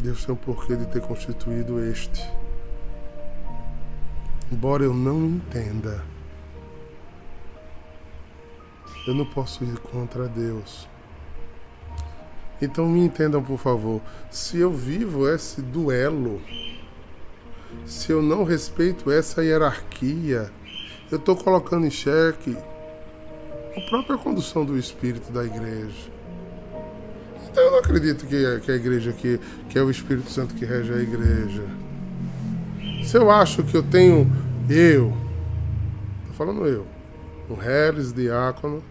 Deus 0.00 0.24
tem 0.24 0.34
um 0.34 0.38
porquê 0.38 0.76
de 0.76 0.86
ter 0.86 1.00
constituído 1.00 1.82
este. 1.82 2.39
Embora 4.50 4.82
eu 4.82 4.92
não 4.92 5.26
entenda, 5.26 6.04
eu 9.06 9.14
não 9.14 9.24
posso 9.24 9.62
ir 9.64 9.78
contra 9.78 10.26
Deus. 10.26 10.88
Então 12.60 12.88
me 12.88 13.00
entendam, 13.00 13.42
por 13.42 13.58
favor. 13.58 14.00
Se 14.30 14.58
eu 14.58 14.72
vivo 14.72 15.28
esse 15.28 15.62
duelo, 15.62 16.42
se 17.86 18.12
eu 18.12 18.20
não 18.20 18.44
respeito 18.44 19.10
essa 19.10 19.42
hierarquia, 19.42 20.50
eu 21.10 21.18
estou 21.18 21.36
colocando 21.36 21.86
em 21.86 21.90
xeque 21.90 22.56
a 23.76 23.80
própria 23.88 24.18
condução 24.18 24.64
do 24.64 24.76
espírito 24.76 25.32
da 25.32 25.44
igreja. 25.44 26.10
Então 27.50 27.64
eu 27.64 27.70
não 27.72 27.78
acredito 27.78 28.26
que, 28.26 28.60
que 28.60 28.70
a 28.70 28.76
igreja 28.76 29.12
que, 29.12 29.40
que 29.68 29.78
é 29.78 29.82
o 29.82 29.90
Espírito 29.90 30.30
Santo 30.30 30.54
que 30.54 30.64
rege 30.64 30.92
a 30.92 30.98
igreja. 30.98 31.64
Se 33.02 33.16
eu 33.16 33.30
acho 33.30 33.62
que 33.62 33.76
eu 33.76 33.82
tenho 33.82 34.30
eu, 34.68 35.12
tô 36.28 36.32
falando 36.34 36.64
eu, 36.66 36.86
um 37.48 37.54
Harris 37.54 38.12
diácono 38.12 38.82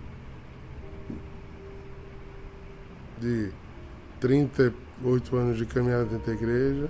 de 3.18 3.52
38 4.20 5.36
anos 5.36 5.58
de 5.58 5.66
caminhada 5.66 6.06
dentro 6.06 6.28
da 6.28 6.34
igreja, 6.34 6.90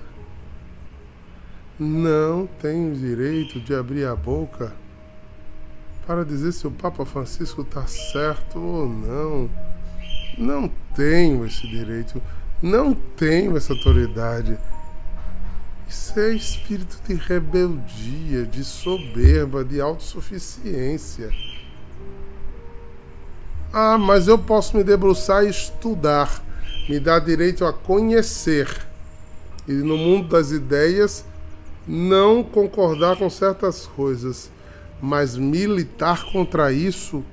não 1.78 2.48
tenho 2.48 2.96
direito 2.96 3.60
de 3.60 3.74
abrir 3.76 4.06
a 4.06 4.16
boca 4.16 4.74
para 6.06 6.26
dizer 6.26 6.52
se 6.52 6.66
o 6.66 6.72
Papa 6.72 7.06
Francisco 7.06 7.62
está 7.62 7.86
certo 7.86 8.60
ou 8.60 8.90
não. 8.90 9.50
Não 10.38 10.68
tenho 10.96 11.46
esse 11.46 11.68
direito, 11.68 12.20
não 12.64 12.94
tenho 12.94 13.56
essa 13.56 13.74
autoridade. 13.74 14.58
Isso 15.90 16.20
é 16.20 16.36
espírito 16.36 17.02
de 17.08 17.16
rebeldia, 17.16 18.46
de 18.46 18.64
soberba, 18.64 19.66
de 19.66 19.82
autossuficiência. 19.82 21.32
Ah, 23.74 23.98
mas 23.98 24.28
eu 24.28 24.38
posso 24.38 24.78
me 24.78 24.84
debruçar 24.84 25.44
e 25.44 25.50
estudar, 25.50 26.46
me 26.88 27.00
dá 27.00 27.18
direito 27.18 27.66
a 27.66 27.74
conhecer. 27.74 28.70
E 29.68 29.72
no 29.72 29.98
mundo 29.98 30.30
das 30.30 30.52
ideias, 30.52 31.26
não 31.88 32.44
concordar 32.44 33.18
com 33.18 33.28
certas 33.28 33.88
coisas, 33.88 34.52
mas 35.02 35.36
militar 35.36 36.32
contra 36.32 36.72
isso, 36.72 37.24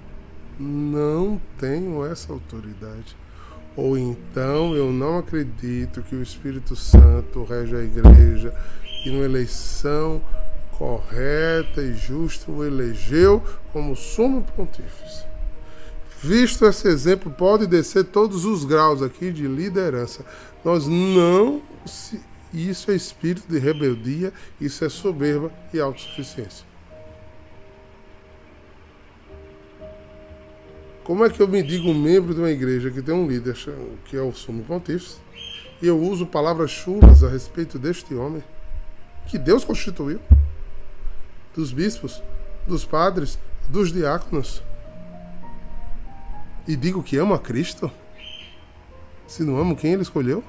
não 0.58 1.38
tenho 1.58 2.06
essa 2.06 2.32
autoridade. 2.32 3.14
Ou 3.76 3.98
então 3.98 4.74
eu 4.74 4.90
não 4.90 5.18
acredito 5.18 6.02
que 6.02 6.16
o 6.16 6.22
Espírito 6.22 6.74
Santo 6.74 7.44
rege 7.44 7.76
a 7.76 7.82
igreja 7.82 8.54
e 9.04 9.10
numa 9.10 9.24
eleição 9.24 10.22
correta 10.72 11.82
e 11.82 11.94
justa 11.94 12.50
o 12.50 12.64
elegeu 12.64 13.42
como 13.72 13.94
sumo 13.94 14.42
pontífice. 14.56 15.24
Visto 16.22 16.64
esse 16.64 16.88
exemplo, 16.88 17.30
pode 17.30 17.66
descer 17.66 18.04
todos 18.04 18.44
os 18.44 18.64
graus 18.64 19.02
aqui 19.02 19.30
de 19.30 19.46
liderança. 19.46 20.24
Nós 20.64 20.86
não. 20.86 21.62
Isso 22.52 22.90
é 22.90 22.94
espírito 22.94 23.46
de 23.48 23.58
rebeldia, 23.58 24.32
isso 24.58 24.84
é 24.84 24.88
soberba 24.88 25.52
e 25.74 25.78
autossuficiência. 25.78 26.64
Como 31.06 31.24
é 31.24 31.30
que 31.30 31.40
eu 31.40 31.46
me 31.46 31.62
digo 31.62 31.94
membro 31.94 32.34
de 32.34 32.40
uma 32.40 32.50
igreja 32.50 32.90
que 32.90 33.00
tem 33.00 33.14
um 33.14 33.28
líder 33.28 33.56
que 34.06 34.16
é 34.16 34.20
o 34.20 34.32
sumo 34.32 34.64
pontífice 34.64 35.18
e 35.80 35.86
eu 35.86 35.96
uso 35.96 36.26
palavras 36.26 36.72
chulas 36.72 37.22
a 37.22 37.28
respeito 37.28 37.78
deste 37.78 38.12
homem 38.12 38.42
que 39.28 39.38
Deus 39.38 39.64
constituiu, 39.64 40.18
dos 41.54 41.70
bispos, 41.70 42.20
dos 42.66 42.84
padres, 42.84 43.38
dos 43.68 43.92
diáconos? 43.92 44.64
e 46.66 46.74
digo 46.74 47.04
que 47.04 47.16
amo 47.16 47.34
a 47.34 47.38
Cristo? 47.38 47.88
Se 49.28 49.44
não 49.44 49.56
amo, 49.58 49.76
quem 49.76 49.92
ele 49.92 50.02
escolheu? 50.02 50.42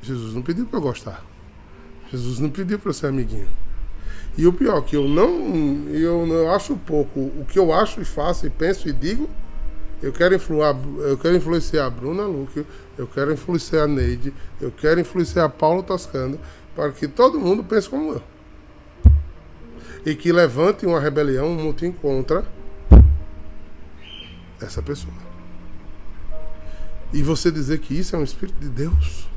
Jesus 0.00 0.34
não 0.34 0.40
pediu 0.40 0.64
para 0.64 0.78
eu 0.78 0.82
gostar. 0.82 1.22
Jesus 2.10 2.38
não 2.38 2.48
pediu 2.48 2.78
para 2.78 2.88
eu 2.88 2.94
ser 2.94 3.08
amiguinho. 3.08 3.48
E 4.38 4.46
o 4.46 4.52
pior, 4.52 4.80
que 4.82 4.94
eu 4.94 5.08
não, 5.08 5.88
eu 5.88 6.24
não 6.24 6.54
acho 6.54 6.76
pouco. 6.76 7.18
O 7.18 7.44
que 7.44 7.58
eu 7.58 7.72
acho 7.72 8.00
e 8.00 8.04
faço 8.04 8.46
e 8.46 8.50
penso 8.50 8.88
e 8.88 8.92
digo, 8.92 9.28
eu 10.00 10.12
quero, 10.12 10.32
influar, 10.32 10.76
eu 10.98 11.18
quero 11.18 11.34
influenciar 11.34 11.86
a 11.86 11.90
Bruna 11.90 12.22
Luque, 12.22 12.64
eu 12.96 13.08
quero 13.08 13.32
influenciar 13.32 13.82
a 13.82 13.86
Neide, 13.88 14.32
eu 14.60 14.70
quero 14.70 15.00
influenciar 15.00 15.46
a 15.46 15.48
Paulo 15.48 15.82
Toscano, 15.82 16.38
para 16.76 16.92
que 16.92 17.08
todo 17.08 17.40
mundo 17.40 17.64
pense 17.64 17.88
como 17.88 18.12
eu. 18.12 18.22
E 20.06 20.14
que 20.14 20.30
levante 20.30 20.86
uma 20.86 21.00
rebelião, 21.00 21.48
um 21.48 21.60
motim 21.60 21.90
contra 21.90 22.44
essa 24.60 24.80
pessoa. 24.80 25.14
E 27.12 27.24
você 27.24 27.50
dizer 27.50 27.80
que 27.80 27.92
isso 27.92 28.14
é 28.14 28.18
um 28.20 28.22
Espírito 28.22 28.60
de 28.60 28.68
Deus. 28.68 29.27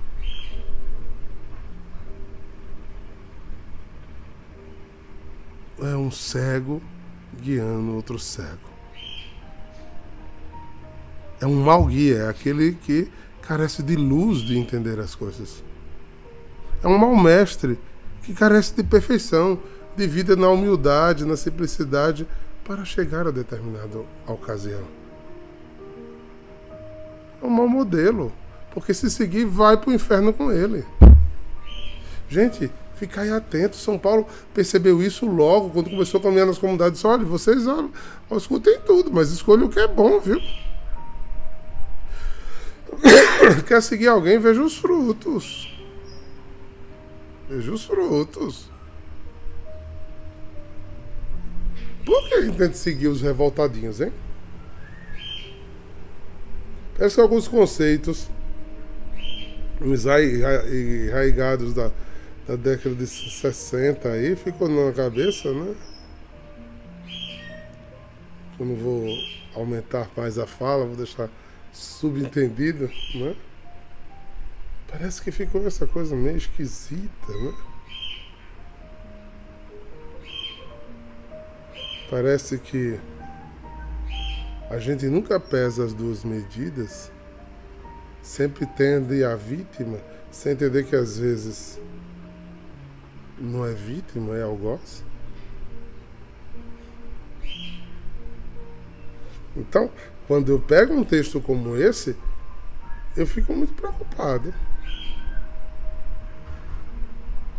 É 5.82 5.96
um 5.96 6.12
cego 6.12 6.82
guiando 7.42 7.96
outro 7.96 8.20
cego. 8.20 8.70
É 11.40 11.46
um 11.46 11.64
mau 11.64 11.86
guia, 11.86 12.18
é 12.18 12.30
aquele 12.30 12.74
que 12.74 13.12
carece 13.42 13.82
de 13.82 13.96
luz 13.96 14.40
de 14.40 14.58
entender 14.58 15.00
as 15.00 15.16
coisas. 15.16 15.64
É 16.84 16.88
um 16.88 16.98
mau 16.98 17.16
mestre 17.16 17.80
que 18.22 18.34
carece 18.34 18.76
de 18.76 18.84
perfeição, 18.84 19.60
de 19.96 20.08
vida 20.08 20.36
na 20.36 20.50
humildade, 20.50 21.26
na 21.26 21.36
simplicidade, 21.36 22.28
para 22.64 22.86
chegar 22.86 23.28
a 23.28 23.32
determinada 23.32 24.04
ocasião 24.28 25.02
é 27.42 27.46
um 27.46 27.50
mau 27.50 27.68
modelo. 27.68 28.32
Porque 28.74 28.94
se 28.94 29.10
seguir, 29.10 29.46
vai 29.46 29.76
para 29.76 29.90
o 29.90 29.94
inferno 29.94 30.32
com 30.32 30.52
ele. 30.52 30.86
Gente, 32.30 32.72
ficar 33.02 33.28
atento. 33.36 33.76
São 33.76 33.98
Paulo 33.98 34.28
percebeu 34.54 35.02
isso 35.02 35.26
logo, 35.26 35.72
quando 35.72 35.90
começou 35.90 36.20
a 36.20 36.24
caminhar 36.24 36.46
nas 36.46 36.60
comunidades. 36.60 37.04
Olha, 37.04 37.26
vocês 37.26 37.66
olha, 37.68 37.90
escutem 38.38 38.80
tudo, 38.86 39.12
mas 39.12 39.32
escolha 39.32 39.66
o 39.66 39.70
que 39.70 39.80
é 39.80 39.88
bom, 39.88 40.20
viu? 40.20 40.40
Quer 43.68 43.82
seguir 43.82 44.08
alguém, 44.08 44.38
veja 44.38 44.62
os 44.62 44.78
frutos. 44.78 45.76
Veja 47.50 47.72
os 47.72 47.84
frutos. 47.84 48.70
Por 52.06 52.30
que 52.30 52.36
a 52.36 52.42
gente 52.42 52.58
tem 52.58 52.72
seguir 52.74 53.08
os 53.08 53.22
revoltadinhos, 53.22 54.00
hein? 54.00 54.14
Esses 57.00 57.14
são 57.14 57.24
alguns 57.24 57.48
conceitos 57.48 58.30
enraigados 59.84 61.74
da, 61.74 61.92
da 62.48 62.56
década 62.56 62.96
de 62.96 63.08
60 63.08 64.10
aí, 64.10 64.36
ficou 64.36 64.68
na 64.68 64.92
cabeça, 64.92 65.52
né? 65.54 65.76
Eu 68.60 68.66
não 68.66 68.76
vou 68.76 69.08
aumentar 69.56 70.10
mais 70.16 70.38
a 70.38 70.46
fala, 70.46 70.86
vou 70.86 70.96
deixar 70.96 71.30
subentendido, 71.72 72.90
né? 73.16 73.36
Parece 74.88 75.22
que 75.22 75.32
ficou 75.32 75.66
essa 75.66 75.88
coisa 75.88 76.16
meio 76.16 76.38
esquisita, 76.38 77.28
né? 77.28 77.54
Parece 82.10 82.58
que 82.58 83.00
a 84.70 84.80
gente 84.80 85.06
nunca 85.08 85.40
pesa 85.40 85.86
as 85.86 85.94
duas 85.94 86.26
medidas, 86.26 87.12
sempre 88.22 88.66
tende 88.66 89.24
a 89.24 89.36
vítima, 89.36 89.98
sem 90.30 90.52
entender 90.52 90.86
que 90.86 90.96
às 90.96 91.18
vezes 91.18 91.80
não 93.42 93.66
é 93.66 93.74
vítima, 93.74 94.36
é 94.36 94.44
algoz. 94.44 95.04
Então, 99.56 99.90
quando 100.28 100.52
eu 100.52 100.60
pego 100.60 100.94
um 100.94 101.04
texto 101.04 101.42
como 101.42 101.76
esse, 101.76 102.16
eu 103.18 103.28
fico 103.28 103.54
muito 103.54 103.74
preocupado. 103.74 104.54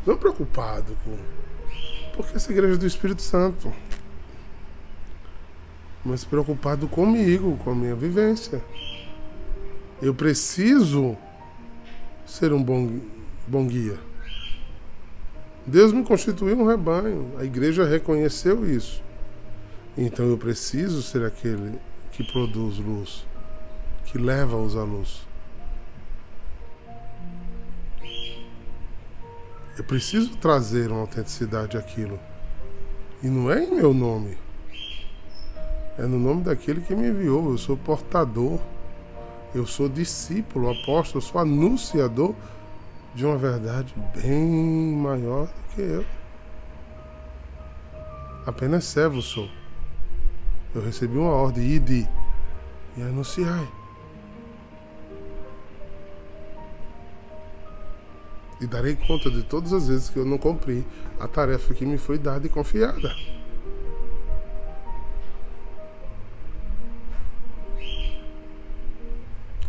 Não 0.07 0.17
preocupado 0.17 0.97
com. 1.05 1.17
Porque 2.17 2.37
essa 2.37 2.51
igreja 2.51 2.75
é 2.75 2.79
do 2.79 2.87
Espírito 2.87 3.23
Santo 3.23 3.73
mas 6.05 6.25
preocupado 6.25 6.89
comigo, 6.89 7.57
com 7.59 7.71
a 7.71 7.75
minha 7.75 7.95
vivência. 7.95 8.63
Eu 10.01 10.15
preciso 10.15 11.17
ser 12.27 12.53
um 12.53 12.63
bom, 12.63 13.01
bom 13.47 13.67
guia. 13.67 13.99
Deus 15.67 15.93
me 15.93 16.03
constituiu 16.03 16.59
um 16.59 16.67
rebanho, 16.67 17.31
a 17.39 17.45
igreja 17.45 17.85
reconheceu 17.85 18.69
isso. 18.69 19.03
Então 19.97 20.27
eu 20.27 20.37
preciso 20.37 21.03
ser 21.03 21.25
aquele 21.25 21.79
que 22.11 22.25
produz 22.25 22.79
luz, 22.79 23.25
que 24.07 24.19
leva-os 24.19 24.77
à 24.77 24.83
luz. 24.83 25.23
Eu 29.77 29.85
preciso 29.85 30.37
trazer 30.37 30.91
uma 30.91 31.01
autenticidade 31.01 31.79
àquilo. 31.79 32.19
E 33.23 33.29
não 33.29 33.51
é 33.51 33.65
em 33.65 33.75
meu 33.75 33.95
nome 33.95 34.37
É 35.97 36.03
no 36.03 36.19
nome 36.19 36.43
daquele 36.43 36.81
que 36.81 36.95
me 36.95 37.09
enviou. 37.09 37.51
Eu 37.51 37.59
sou 37.59 37.77
portador. 37.77 38.61
Eu 39.55 39.67
sou 39.67 39.89
discípulo, 39.89 40.71
apóstolo, 40.71 41.23
eu 41.23 41.29
sou 41.29 41.41
anunciador 41.41 42.35
de 43.15 43.27
uma 43.27 43.37
verdade 43.37 43.95
bem 44.15 44.97
maior 44.97 45.47
do 45.47 45.75
que 45.75 45.81
eu. 45.81 46.05
Apenas 48.47 48.85
servo 48.85 49.21
sou. 49.21 49.49
Eu 50.75 50.83
recebi 50.83 51.17
uma 51.17 51.33
ordem, 51.33 51.65
ide 51.65 52.09
e 52.97 53.03
anunciai. 53.03 53.69
E 58.61 58.67
darei 58.67 58.97
conta 58.97 59.31
de 59.31 59.43
todas 59.43 59.73
as 59.73 59.89
vezes 59.89 60.09
que 60.09 60.19
eu 60.19 60.25
não 60.25 60.39
cumpri 60.39 60.85
a 61.21 61.29
tarefa 61.29 61.75
que 61.75 61.85
me 61.85 61.99
foi 61.99 62.19
dada 62.19 62.47
e 62.47 62.49
confiada. 62.51 63.15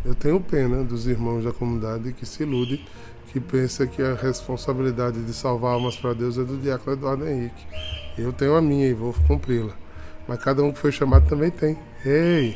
Eu 0.06 0.13
tenho 0.13 0.39
pena 0.39 0.84
dos 0.84 1.08
irmãos 1.08 1.43
da 1.43 1.53
comunidade 1.53 2.12
que 2.13 2.25
se 2.25 2.43
iludem, 2.43 2.86
que 3.33 3.39
pensa 3.39 3.87
que 3.87 3.99
a 3.99 4.13
responsabilidade 4.13 5.19
de 5.23 5.33
salvar 5.33 5.73
almas 5.73 5.95
para 5.95 6.13
Deus 6.13 6.37
é 6.37 6.43
do 6.43 6.55
diácono 6.55 6.95
Eduardo 6.95 7.27
Henrique. 7.27 7.65
Eu 8.15 8.31
tenho 8.31 8.55
a 8.55 8.61
minha 8.61 8.87
e 8.87 8.93
vou 8.93 9.11
cumpri-la. 9.27 9.73
Mas 10.27 10.37
cada 10.43 10.61
um 10.61 10.71
que 10.71 10.77
foi 10.77 10.91
chamado 10.91 11.27
também 11.27 11.49
tem. 11.49 11.75
Ei! 12.05 12.55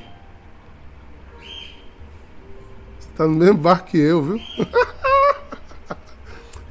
Você 2.99 3.09
tá 3.17 3.25
no 3.25 3.33
mesmo 3.33 3.57
barco 3.57 3.87
que 3.87 3.97
eu, 3.97 4.21
viu? 4.21 4.39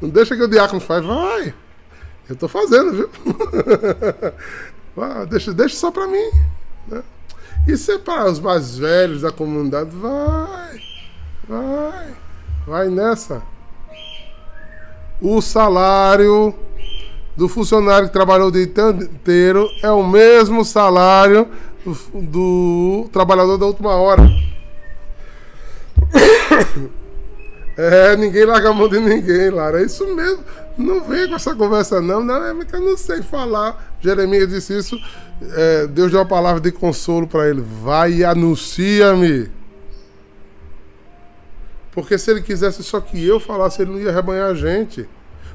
Não 0.00 0.08
deixa 0.08 0.36
que 0.36 0.42
o 0.42 0.48
diácono 0.48 0.80
faz, 0.80 1.04
vai. 1.04 1.52
Eu 2.28 2.36
tô 2.36 2.46
fazendo, 2.46 2.92
viu? 2.92 3.10
deixa, 5.28 5.52
deixa 5.52 5.74
só 5.74 5.90
para 5.90 6.06
mim. 6.06 6.30
Né? 6.86 7.02
É 7.68 7.98
para 7.98 8.30
os 8.30 8.38
mais 8.38 8.78
velhos 8.78 9.22
da 9.22 9.32
comunidade. 9.32 9.90
Vai, 9.96 10.80
vai, 11.48 12.16
vai 12.68 12.88
nessa. 12.88 13.55
O 15.20 15.40
salário 15.40 16.54
do 17.36 17.48
funcionário 17.48 18.08
que 18.08 18.12
trabalhou 18.12 18.48
o 18.48 18.52
dia 18.52 18.64
inteiro 18.64 19.68
é 19.82 19.90
o 19.90 20.06
mesmo 20.06 20.64
salário 20.64 21.48
do, 21.84 22.20
do 22.20 23.08
trabalhador 23.12 23.58
da 23.58 23.66
última 23.66 23.94
hora. 23.94 24.22
É, 27.78 28.16
ninguém 28.16 28.46
larga 28.46 28.70
a 28.70 28.72
mão 28.72 28.88
de 28.88 28.98
ninguém, 28.98 29.50
Lara. 29.50 29.82
É 29.82 29.84
isso 29.84 30.06
mesmo. 30.14 30.42
Não 30.78 31.04
vem 31.04 31.28
com 31.28 31.34
essa 31.34 31.54
conversa, 31.54 32.00
não. 32.00 32.24
Não, 32.24 32.42
é 32.42 32.64
que 32.64 32.74
eu 32.74 32.80
não 32.80 32.96
sei 32.96 33.20
falar. 33.20 33.98
Jeremias 34.00 34.48
disse 34.48 34.78
isso. 34.78 34.98
É, 35.42 35.86
Deus 35.86 36.10
deu 36.10 36.20
uma 36.20 36.26
palavra 36.26 36.58
de 36.58 36.72
consolo 36.72 37.26
para 37.26 37.48
ele. 37.48 37.62
Vai 37.82 38.14
e 38.14 38.24
anuncia-me. 38.24 39.50
Porque 41.96 42.18
se 42.18 42.30
ele 42.30 42.42
quisesse 42.42 42.84
só 42.84 43.00
que 43.00 43.26
eu 43.26 43.40
falasse, 43.40 43.80
ele 43.80 43.90
não 43.90 43.98
ia 43.98 44.12
rebanhar 44.12 44.50
a 44.50 44.54
gente. 44.54 45.08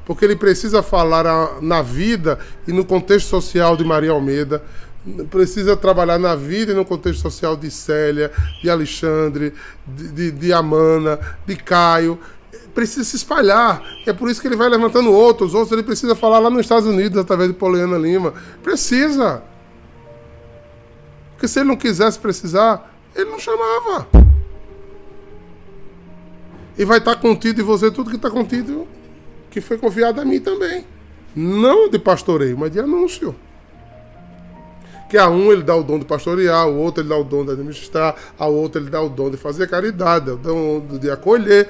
Porque 0.04 0.24
ele 0.24 0.34
precisa 0.34 0.82
falar 0.82 1.24
na 1.60 1.80
vida 1.82 2.36
e 2.66 2.72
no 2.72 2.84
contexto 2.84 3.28
social 3.28 3.76
de 3.76 3.84
Maria 3.84 4.10
Almeida, 4.10 4.60
precisa 5.30 5.76
trabalhar 5.76 6.18
na 6.18 6.34
vida 6.34 6.72
e 6.72 6.74
no 6.74 6.84
contexto 6.84 7.20
social 7.20 7.56
de 7.56 7.70
Célia, 7.70 8.32
de 8.60 8.68
Alexandre, 8.68 9.54
de, 9.86 10.08
de, 10.08 10.30
de 10.32 10.52
Amana, 10.52 11.20
de 11.46 11.54
Caio. 11.54 12.18
Precisa 12.74 13.04
se 13.04 13.14
espalhar. 13.14 13.80
É 14.04 14.12
por 14.12 14.28
isso 14.28 14.40
que 14.40 14.48
ele 14.48 14.56
vai 14.56 14.68
levantando 14.68 15.12
outros. 15.12 15.54
Outros 15.54 15.70
ele 15.70 15.84
precisa 15.84 16.16
falar 16.16 16.40
lá 16.40 16.50
nos 16.50 16.62
Estados 16.62 16.88
Unidos, 16.88 17.18
através 17.18 17.48
de 17.48 17.54
Poliana 17.54 17.96
Lima. 17.96 18.34
Precisa. 18.64 19.44
Porque 21.34 21.46
se 21.46 21.60
ele 21.60 21.68
não 21.68 21.76
quisesse 21.76 22.18
precisar, 22.18 22.92
ele 23.14 23.30
não 23.30 23.38
chamava. 23.38 24.21
E 26.76 26.84
vai 26.84 26.98
estar 26.98 27.16
contido 27.16 27.60
em 27.60 27.64
você 27.64 27.90
tudo 27.90 28.10
que 28.10 28.16
está 28.16 28.30
contido, 28.30 28.86
que 29.50 29.60
foi 29.60 29.78
confiado 29.78 30.20
a 30.20 30.24
mim 30.24 30.40
também. 30.40 30.86
Não 31.34 31.88
de 31.88 31.98
pastoreio, 31.98 32.56
mas 32.58 32.70
de 32.70 32.80
anúncio 32.80 33.34
que 35.12 35.18
a 35.18 35.28
um 35.28 35.52
ele 35.52 35.62
dá 35.62 35.76
o 35.76 35.82
dom 35.82 35.98
de 35.98 36.06
pastorear, 36.06 36.66
o 36.66 36.78
outro 36.78 37.02
ele 37.02 37.10
dá 37.10 37.18
o 37.18 37.22
dom 37.22 37.44
de 37.44 37.50
administrar, 37.50 38.16
ao 38.38 38.54
outro 38.54 38.80
ele 38.80 38.88
dá 38.88 38.98
o 39.02 39.10
dom 39.10 39.30
de 39.30 39.36
fazer 39.36 39.68
caridade, 39.68 40.30
o 40.30 40.38
dom 40.38 40.80
de 40.98 41.10
acolher. 41.10 41.68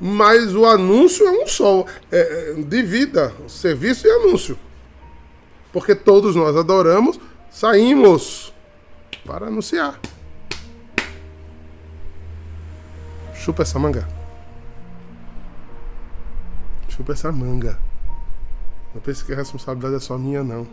Mas 0.00 0.56
o 0.56 0.66
anúncio 0.66 1.24
é 1.24 1.30
um 1.30 1.46
só, 1.46 1.84
é, 2.10 2.18
é, 2.18 2.54
de 2.54 2.82
vida, 2.82 3.32
serviço 3.46 4.08
e 4.08 4.10
anúncio. 4.10 4.58
Porque 5.72 5.94
todos 5.94 6.34
nós 6.34 6.56
adoramos, 6.56 7.20
saímos 7.48 8.52
para 9.24 9.46
anunciar. 9.46 10.00
Chupa 13.36 13.62
essa 13.62 13.78
manga. 13.78 14.19
Chupa 17.00 17.14
essa 17.14 17.32
manga. 17.32 17.78
Não 18.94 19.00
pense 19.00 19.24
que 19.24 19.32
a 19.32 19.36
responsabilidade 19.36 19.94
é 19.94 20.00
só 20.00 20.18
minha, 20.18 20.44
não. 20.44 20.66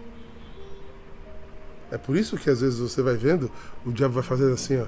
É 1.90 1.98
por 1.98 2.18
isso 2.18 2.36
que 2.36 2.50
às 2.50 2.60
vezes 2.60 2.80
você 2.80 3.02
vai 3.02 3.16
vendo, 3.16 3.50
o 3.86 3.94
diabo 3.94 4.16
vai 4.16 4.24
fazendo 4.24 4.54
assim, 4.54 4.78
ó. 4.78 4.88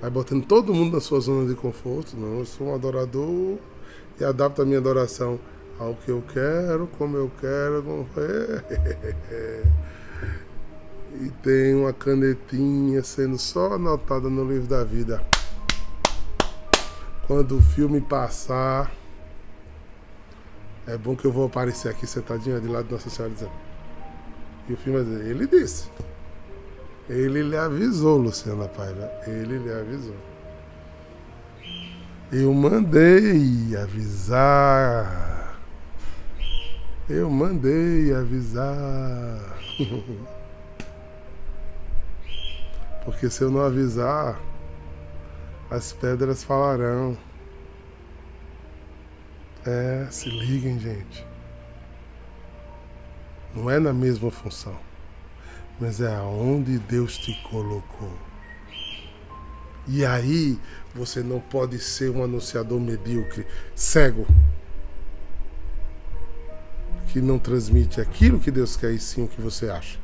Vai 0.00 0.08
botando 0.08 0.46
todo 0.46 0.72
mundo 0.72 0.94
na 0.94 1.00
sua 1.00 1.20
zona 1.20 1.46
de 1.46 1.54
conforto. 1.54 2.16
Não, 2.16 2.38
eu 2.38 2.46
sou 2.46 2.68
um 2.68 2.74
adorador 2.74 3.58
e 4.18 4.24
adapto 4.24 4.62
a 4.62 4.64
minha 4.64 4.78
adoração 4.78 5.38
ao 5.78 5.94
que 5.94 6.10
eu 6.10 6.24
quero, 6.32 6.86
como 6.96 7.18
eu 7.18 7.30
quero. 7.38 7.82
Como... 7.82 8.08
e 11.20 11.28
tem 11.42 11.74
uma 11.74 11.92
canetinha 11.92 13.02
sendo 13.02 13.36
só 13.36 13.74
anotada 13.74 14.30
no 14.30 14.50
livro 14.50 14.66
da 14.66 14.82
vida. 14.84 15.22
Quando 17.26 17.58
o 17.58 17.60
filme 17.60 18.00
passar, 18.00 18.90
é 20.88 20.96
bom 20.96 21.14
que 21.14 21.26
eu 21.26 21.32
vou 21.32 21.46
aparecer 21.46 21.90
aqui 21.90 22.06
sentadinho 22.06 22.58
de 22.60 22.66
lado 22.66 22.86
de 22.86 22.92
Nossa 22.92 23.10
Senhora 23.10 23.34
dizendo. 23.34 23.52
E 24.66 24.72
o 24.72 24.76
filme 24.76 24.98
ele 25.28 25.46
disse. 25.46 25.90
Ele 27.08 27.42
lhe 27.42 27.56
avisou, 27.56 28.16
Luciana 28.16 28.66
Paiva. 28.68 29.10
Ele 29.26 29.58
lhe 29.58 29.70
avisou. 29.70 30.16
Eu 32.32 32.54
mandei 32.54 33.76
avisar. 33.76 35.58
Eu 37.08 37.30
mandei 37.30 38.14
avisar. 38.14 39.58
Porque 43.04 43.28
se 43.28 43.42
eu 43.42 43.50
não 43.50 43.60
avisar, 43.60 44.40
as 45.70 45.92
pedras 45.92 46.42
falarão. 46.44 47.16
É, 49.68 50.06
se 50.10 50.30
liguem, 50.30 50.78
gente. 50.78 51.26
Não 53.54 53.68
é 53.70 53.78
na 53.78 53.92
mesma 53.92 54.30
função 54.30 54.88
mas 55.80 56.00
é 56.00 56.14
aonde 56.14 56.78
Deus 56.78 57.16
te 57.16 57.32
colocou. 57.42 58.12
E 59.86 60.04
aí 60.04 60.58
você 60.94 61.22
não 61.22 61.40
pode 61.40 61.78
ser 61.78 62.10
um 62.10 62.22
anunciador 62.22 62.80
medíocre, 62.80 63.46
cego, 63.74 64.26
que 67.08 67.20
não 67.20 67.38
transmite 67.38 68.00
aquilo 68.00 68.40
que 68.40 68.50
Deus 68.50 68.76
quer 68.76 68.92
e 68.92 68.98
sim 68.98 69.24
o 69.24 69.28
que 69.28 69.40
você 69.40 69.70
acha. 69.70 69.98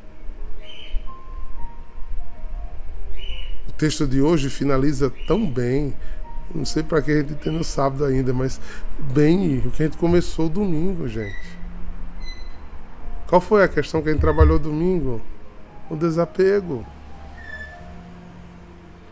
O 3.69 3.73
texto 3.73 4.07
de 4.07 4.23
hoje 4.23 4.49
finaliza 4.49 5.13
tão 5.27 5.51
bem. 5.51 5.95
Não 6.55 6.65
sei 6.65 6.83
para 6.83 7.03
que 7.03 7.11
a 7.11 7.17
gente 7.17 7.35
tem 7.35 7.53
no 7.53 7.65
sábado 7.65 8.05
ainda, 8.05 8.33
mas 8.33 8.61
bem 8.99 9.59
o 9.59 9.71
que 9.71 9.83
a 9.83 9.87
gente 9.87 9.99
começou 9.99 10.49
domingo, 10.49 11.09
gente. 11.09 11.59
Qual 13.27 13.41
foi 13.41 13.65
a 13.65 13.69
questão 13.69 14.01
que 14.01 14.09
a 14.09 14.13
gente 14.13 14.21
trabalhou 14.21 14.59
domingo? 14.59 15.21
o 15.89 15.97
desapego. 15.97 16.85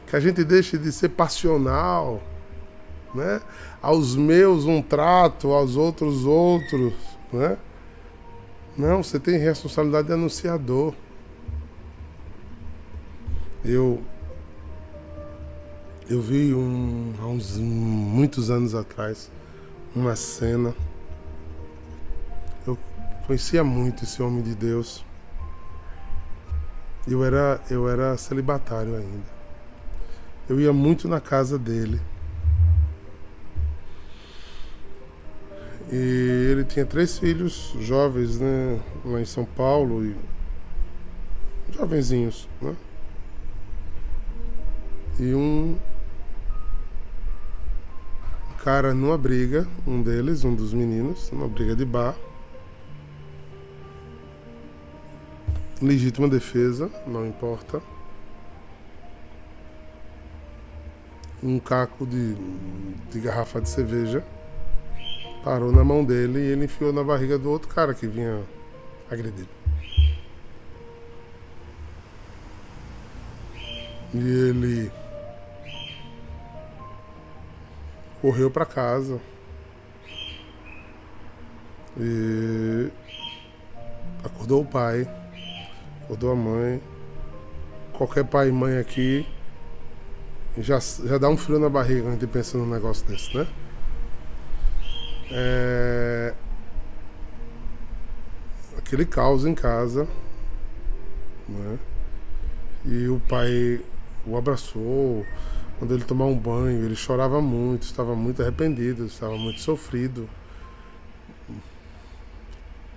Que 0.07 0.16
a 0.16 0.20
gente 0.20 0.44
deixe 0.44 0.76
de 0.76 0.92
ser 0.92 1.11
passional, 1.11 2.22
né? 3.14 3.40
Aos 3.81 4.14
meus 4.14 4.64
um 4.64 4.83
trato, 4.83 5.52
aos 5.52 5.76
outros 5.76 6.24
outros, 6.24 6.94
né? 7.33 7.57
Não, 8.76 9.02
você 9.02 9.18
tem 9.18 9.38
responsabilidade 9.38 10.09
de 10.09 10.14
anunciador. 10.14 10.94
Eu 13.64 14.02
eu 16.12 16.20
vi 16.20 16.53
um, 16.53 17.14
há 17.20 17.27
uns 17.27 17.57
muitos 17.57 18.51
anos 18.51 18.75
atrás 18.75 19.31
uma 19.94 20.14
cena. 20.14 20.75
Eu 22.66 22.77
conhecia 23.27 23.64
muito 23.64 24.05
esse 24.05 24.22
homem 24.22 24.42
de 24.42 24.55
Deus. 24.55 25.05
Eu 27.09 27.25
era, 27.25 27.61
eu 27.70 27.88
era 27.88 28.16
celibatário 28.18 28.94
ainda. 28.94 29.33
Eu 30.48 30.61
ia 30.61 30.72
muito 30.72 31.09
na 31.09 31.20
casa 31.20 31.59
dele. 31.59 31.98
E 35.90 36.48
ele 36.51 36.64
tinha 36.64 36.85
três 36.85 37.18
filhos 37.18 37.75
jovens, 37.81 38.38
né? 38.38 38.81
Lá 39.05 39.20
em 39.20 39.25
São 39.25 39.44
Paulo. 39.44 40.05
E... 40.05 40.14
Jovenzinhos, 41.75 42.48
né? 42.61 42.77
e 45.18 45.35
um 45.35 45.79
cara 48.62 48.94
numa 48.94 49.18
briga, 49.18 49.66
um 49.85 50.01
deles, 50.01 50.44
um 50.44 50.55
dos 50.55 50.72
meninos, 50.72 51.31
numa 51.33 51.48
briga 51.48 51.75
de 51.75 51.85
bar. 51.85 52.14
Legítima 55.81 56.29
defesa, 56.29 56.88
não 57.05 57.27
importa. 57.27 57.83
Um 61.42 61.59
caco 61.59 62.07
de, 62.07 62.37
de 63.11 63.18
garrafa 63.18 63.61
de 63.61 63.68
cerveja 63.68 64.25
parou 65.42 65.72
na 65.72 65.83
mão 65.83 66.05
dele 66.05 66.38
e 66.38 66.53
ele 66.53 66.66
enfiou 66.66 66.92
na 66.92 67.03
barriga 67.03 67.37
do 67.37 67.51
outro 67.51 67.68
cara 67.68 67.92
que 67.92 68.07
vinha 68.07 68.44
agredir. 69.11 69.48
E 74.14 74.18
ele 74.18 75.01
correu 78.22 78.50
para 78.50 78.64
casa. 78.64 79.20
E 81.98 82.88
acordou 84.24 84.62
o 84.62 84.64
pai, 84.64 85.06
acordou 86.04 86.30
a 86.30 86.37
mãe. 86.37 86.80
Qualquer 87.92 88.24
pai 88.24 88.48
e 88.48 88.52
mãe 88.52 88.78
aqui 88.78 89.26
já, 90.56 90.78
já 90.78 91.18
dá 91.18 91.28
um 91.28 91.37
frio 91.37 91.58
na 91.58 91.68
barriga 91.68 92.08
a 92.08 92.12
gente 92.12 92.26
pensa 92.26 92.56
num 92.56 92.66
negócio 92.66 93.06
desse, 93.06 93.37
né? 93.37 93.46
É... 95.30 96.35
Aquele 98.78 99.04
caos 99.04 99.44
em 99.44 99.54
casa, 99.54 100.06
né? 101.48 101.78
E 102.85 103.08
o 103.08 103.20
pai 103.28 103.80
o 104.26 104.37
abraçou, 104.37 105.24
quando 105.83 105.95
ele 105.95 106.05
tomar 106.05 106.27
um 106.27 106.38
banho, 106.38 106.85
ele 106.85 106.95
chorava 106.95 107.40
muito, 107.40 107.83
estava 107.83 108.14
muito 108.14 108.40
arrependido, 108.40 109.05
estava 109.05 109.37
muito 109.37 109.61
sofrido. 109.61 110.31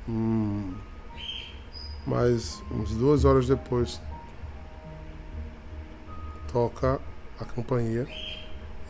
Hum, 0.07 0.71
mas 2.05 2.61
uns 2.69 2.91
duas 2.91 3.25
horas 3.25 3.47
depois 3.47 3.99
toca 6.53 7.01
a 7.39 7.45
campainha 7.45 8.05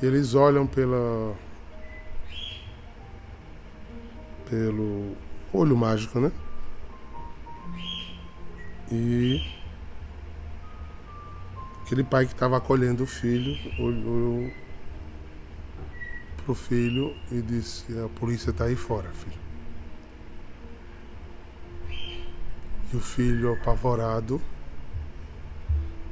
e 0.02 0.06
eles 0.06 0.36
olham 0.36 0.68
pela 0.68 1.34
pelo 4.50 5.16
olho 5.54 5.78
mágico, 5.78 6.20
né? 6.20 6.34
E 8.92 9.55
Aquele 11.86 12.04
pai 12.04 12.26
que 12.26 12.34
estava 12.34 12.58
acolhendo 12.58 13.04
o 13.04 13.06
filho 13.06 13.56
olhou 13.80 14.52
pro 16.44 16.56
filho 16.56 17.16
e 17.32 17.40
disse: 17.44 17.86
A 18.04 18.10
polícia 18.10 18.50
está 18.50 18.66
aí 18.66 18.76
fora, 18.76 19.12
filho. 19.12 19.38
E 22.92 22.98
o 22.98 23.00
filho, 23.00 23.54
apavorado, 23.54 24.42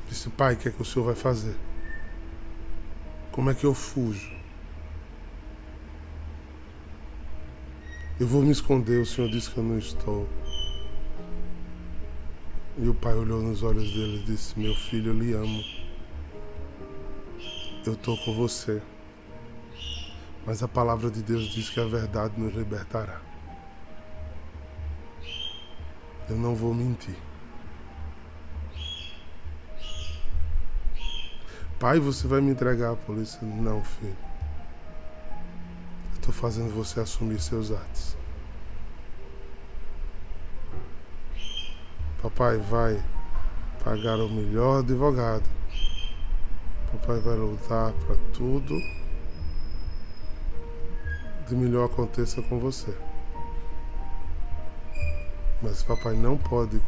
disse: 0.07 0.29
Pai, 0.29 0.53
o 0.53 0.57
que 0.57 0.69
é 0.69 0.71
que 0.71 0.79
o 0.79 0.85
senhor 0.85 1.05
vai 1.05 1.15
fazer? 1.15 1.55
Como 3.31 3.49
é 3.49 3.55
que 3.55 3.65
eu 3.65 3.73
fujo? 3.73 4.31
Eu 8.19 8.27
vou 8.27 8.43
me 8.43 8.51
esconder, 8.51 9.01
o 9.01 9.07
senhor 9.07 9.27
disse 9.27 9.49
que 9.49 9.57
eu 9.57 9.63
não 9.63 9.79
estou. 9.79 10.29
E 12.75 12.87
o 12.87 12.93
pai 12.93 13.13
olhou 13.13 13.41
nos 13.41 13.61
olhos 13.61 13.91
dele 13.93 14.21
e 14.21 14.23
disse: 14.23 14.57
Meu 14.59 14.73
filho, 14.73 15.11
eu 15.11 15.19
lhe 15.19 15.33
amo. 15.33 15.63
Eu 17.85 17.93
estou 17.93 18.17
com 18.17 18.33
você. 18.33 18.81
Mas 20.45 20.63
a 20.63 20.67
palavra 20.67 21.11
de 21.11 21.21
Deus 21.21 21.45
diz 21.45 21.69
que 21.69 21.79
a 21.79 21.85
verdade 21.85 22.33
nos 22.39 22.53
libertará. 22.53 23.21
Eu 26.27 26.35
não 26.35 26.55
vou 26.55 26.73
mentir. 26.73 27.15
Pai, 31.79 31.99
você 31.99 32.27
vai 32.27 32.41
me 32.41 32.51
entregar 32.51 32.93
à 32.93 32.95
polícia? 32.95 33.39
Não, 33.43 33.83
filho. 33.83 34.17
Eu 36.11 36.15
estou 36.15 36.33
fazendo 36.33 36.73
você 36.73 36.99
assumir 37.01 37.39
seus 37.39 37.71
atos. 37.71 38.22
Papai 42.23 42.57
vai 42.57 43.03
pagar 43.83 44.17
o 44.17 44.29
melhor 44.29 44.79
advogado. 44.79 45.43
Papai 46.89 47.19
vai 47.19 47.35
lutar 47.35 47.91
para 47.91 48.15
tudo 48.31 48.73
de 51.49 51.53
melhor 51.53 51.87
aconteça 51.87 52.41
com 52.43 52.59
você. 52.59 52.97
Mas 55.61 55.83
papai 55.83 56.15
não 56.15 56.37
pode 56.37 56.81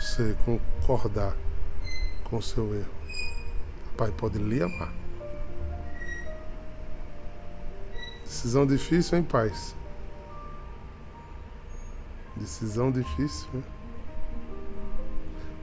você 0.00 0.34
concordar 0.46 1.36
com 2.24 2.38
o 2.38 2.42
seu 2.42 2.74
erro. 2.74 2.90
Papai 3.90 4.12
pode 4.12 4.38
lhe 4.38 4.62
amar. 4.62 4.94
Decisão 8.24 8.66
difícil 8.66 9.18
em 9.18 9.22
paz. 9.22 9.76
Decisão 12.34 12.90
difícil? 12.90 13.62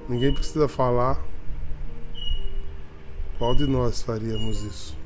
Ninguém 0.08 0.34
precisa 0.34 0.68
falar 0.68 1.20
qual 3.40 3.56
de 3.56 3.66
nós 3.66 4.04
faríamos 4.04 4.62
isso. 4.62 4.98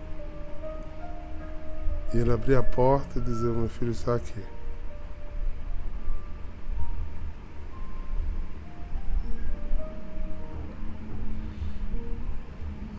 E 2.13 2.17
ele 2.17 2.31
abrir 2.31 2.55
a 2.55 2.63
porta 2.63 3.19
e 3.19 3.21
dizer: 3.21 3.47
Meu 3.47 3.69
filho 3.69 3.91
está 3.91 4.15
aqui. 4.15 4.43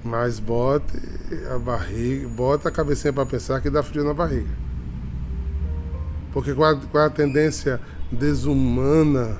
Mas 0.03 0.41
bote 0.41 0.97
a 1.55 1.59
barriga, 1.59 2.29
bota 2.29 2.69
a 2.71 2.73
cabecinha 2.73 3.13
para 3.13 3.27
pensar 3.27 3.61
que 3.61 3.69
dá 3.69 3.83
frio 3.83 4.05
na 4.05 4.15
barriga. 4.15 4.51
Porque 6.33 6.55
qual 6.55 6.73
a, 6.73 6.77
qual 6.77 7.05
a 7.05 7.11
tendência 7.11 7.81
desumana 8.11 9.39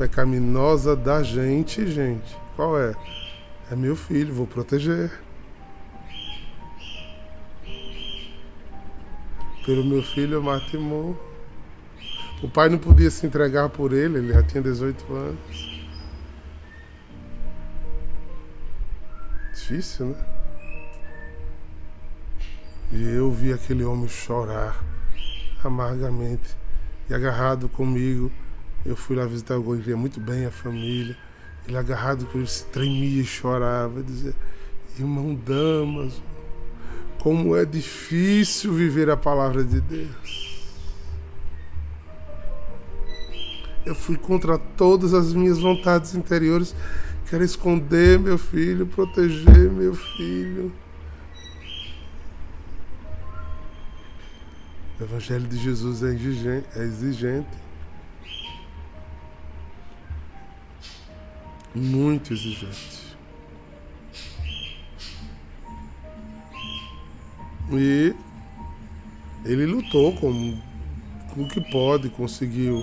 pecaminosa 0.00 0.96
da 0.96 1.22
gente, 1.22 1.86
gente. 1.86 2.34
Qual 2.56 2.80
é? 2.80 2.94
É 3.70 3.76
meu 3.76 3.94
filho, 3.94 4.32
vou 4.32 4.46
proteger. 4.46 5.12
Pelo 9.66 9.84
meu 9.84 10.02
filho 10.02 10.36
eu 10.36 10.42
mato 10.42 10.80
morro. 10.80 11.20
O 12.42 12.48
pai 12.48 12.70
não 12.70 12.78
podia 12.78 13.10
se 13.10 13.26
entregar 13.26 13.68
por 13.68 13.92
ele, 13.92 14.16
ele 14.16 14.32
já 14.32 14.42
tinha 14.42 14.62
18 14.62 15.12
anos. 15.12 15.80
Difícil, 19.52 20.06
né? 20.06 20.24
E 22.90 23.02
eu 23.02 23.30
vi 23.30 23.52
aquele 23.52 23.84
homem 23.84 24.08
chorar 24.08 24.82
amargamente 25.62 26.56
e 27.10 27.12
agarrado 27.12 27.68
comigo 27.68 28.32
eu 28.84 28.96
fui 28.96 29.14
lá 29.14 29.26
visitar 29.26 29.58
o 29.58 29.76
queria 29.76 29.96
muito 29.96 30.18
bem 30.20 30.46
a 30.46 30.50
família. 30.50 31.16
Ele 31.68 31.76
agarrado 31.76 32.24
com 32.26 32.38
ele 32.38 32.46
se 32.46 32.64
tremia 32.66 33.20
e 33.20 33.24
chorava, 33.24 34.02
dizia, 34.02 34.34
irmão 34.98 35.34
Damas, 35.34 36.20
como 37.18 37.54
é 37.54 37.64
difícil 37.64 38.72
viver 38.72 39.10
a 39.10 39.16
palavra 39.16 39.62
de 39.62 39.80
Deus. 39.80 40.50
Eu 43.84 43.94
fui 43.94 44.16
contra 44.16 44.58
todas 44.58 45.14
as 45.14 45.32
minhas 45.32 45.58
vontades 45.58 46.14
interiores. 46.14 46.74
Quero 47.28 47.44
esconder 47.44 48.18
meu 48.18 48.38
filho, 48.38 48.86
proteger 48.86 49.70
meu 49.70 49.94
filho. 49.94 50.72
O 54.98 55.02
Evangelho 55.02 55.46
de 55.46 55.56
Jesus 55.56 56.02
é 56.02 56.82
exigente. 56.82 57.69
Muito 61.74 62.32
exigente. 62.32 63.10
E 67.72 68.14
ele 69.44 69.64
lutou 69.66 70.12
com, 70.16 70.58
com 71.32 71.42
o 71.42 71.48
que 71.48 71.60
pode, 71.70 72.08
conseguiu 72.10 72.82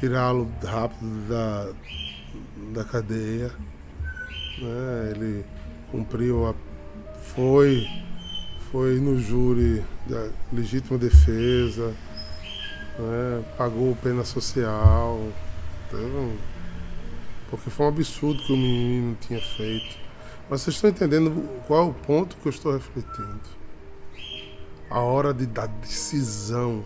tirá-lo 0.00 0.50
rápido 0.64 1.28
da, 1.28 1.72
da 2.72 2.84
cadeia. 2.84 3.50
Né? 4.58 5.12
Ele 5.14 5.44
cumpriu 5.90 6.46
a. 6.46 6.54
foi, 7.34 7.86
foi 8.70 8.98
no 8.98 9.20
júri 9.20 9.84
da 10.08 10.30
legítima 10.52 10.98
defesa, 10.98 11.94
né? 12.98 13.44
pagou 13.58 13.94
pena 13.96 14.24
social. 14.24 15.20
Teve 15.90 16.04
um, 16.04 16.36
porque 17.52 17.68
foi 17.68 17.84
um 17.84 17.88
absurdo 17.90 18.42
que 18.42 18.50
o 18.50 18.56
menino 18.56 19.14
tinha 19.20 19.38
feito. 19.38 19.98
Mas 20.48 20.62
vocês 20.62 20.76
estão 20.76 20.88
entendendo 20.88 21.46
qual 21.66 21.86
é 21.86 21.90
o 21.90 21.92
ponto 21.92 22.34
que 22.38 22.48
eu 22.48 22.50
estou 22.50 22.72
refletindo? 22.72 23.42
A 24.88 25.00
hora 25.00 25.34
de, 25.34 25.44
da 25.44 25.66
decisão 25.66 26.82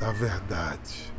da 0.00 0.10
verdade. 0.10 1.12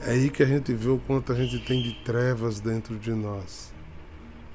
É 0.00 0.12
aí 0.12 0.30
que 0.30 0.42
a 0.42 0.46
gente 0.46 0.72
vê 0.72 0.88
o 0.88 0.98
quanto 0.98 1.32
a 1.32 1.34
gente 1.34 1.58
tem 1.58 1.82
de 1.82 1.92
trevas 2.02 2.60
dentro 2.60 2.98
de 2.98 3.12
nós 3.12 3.74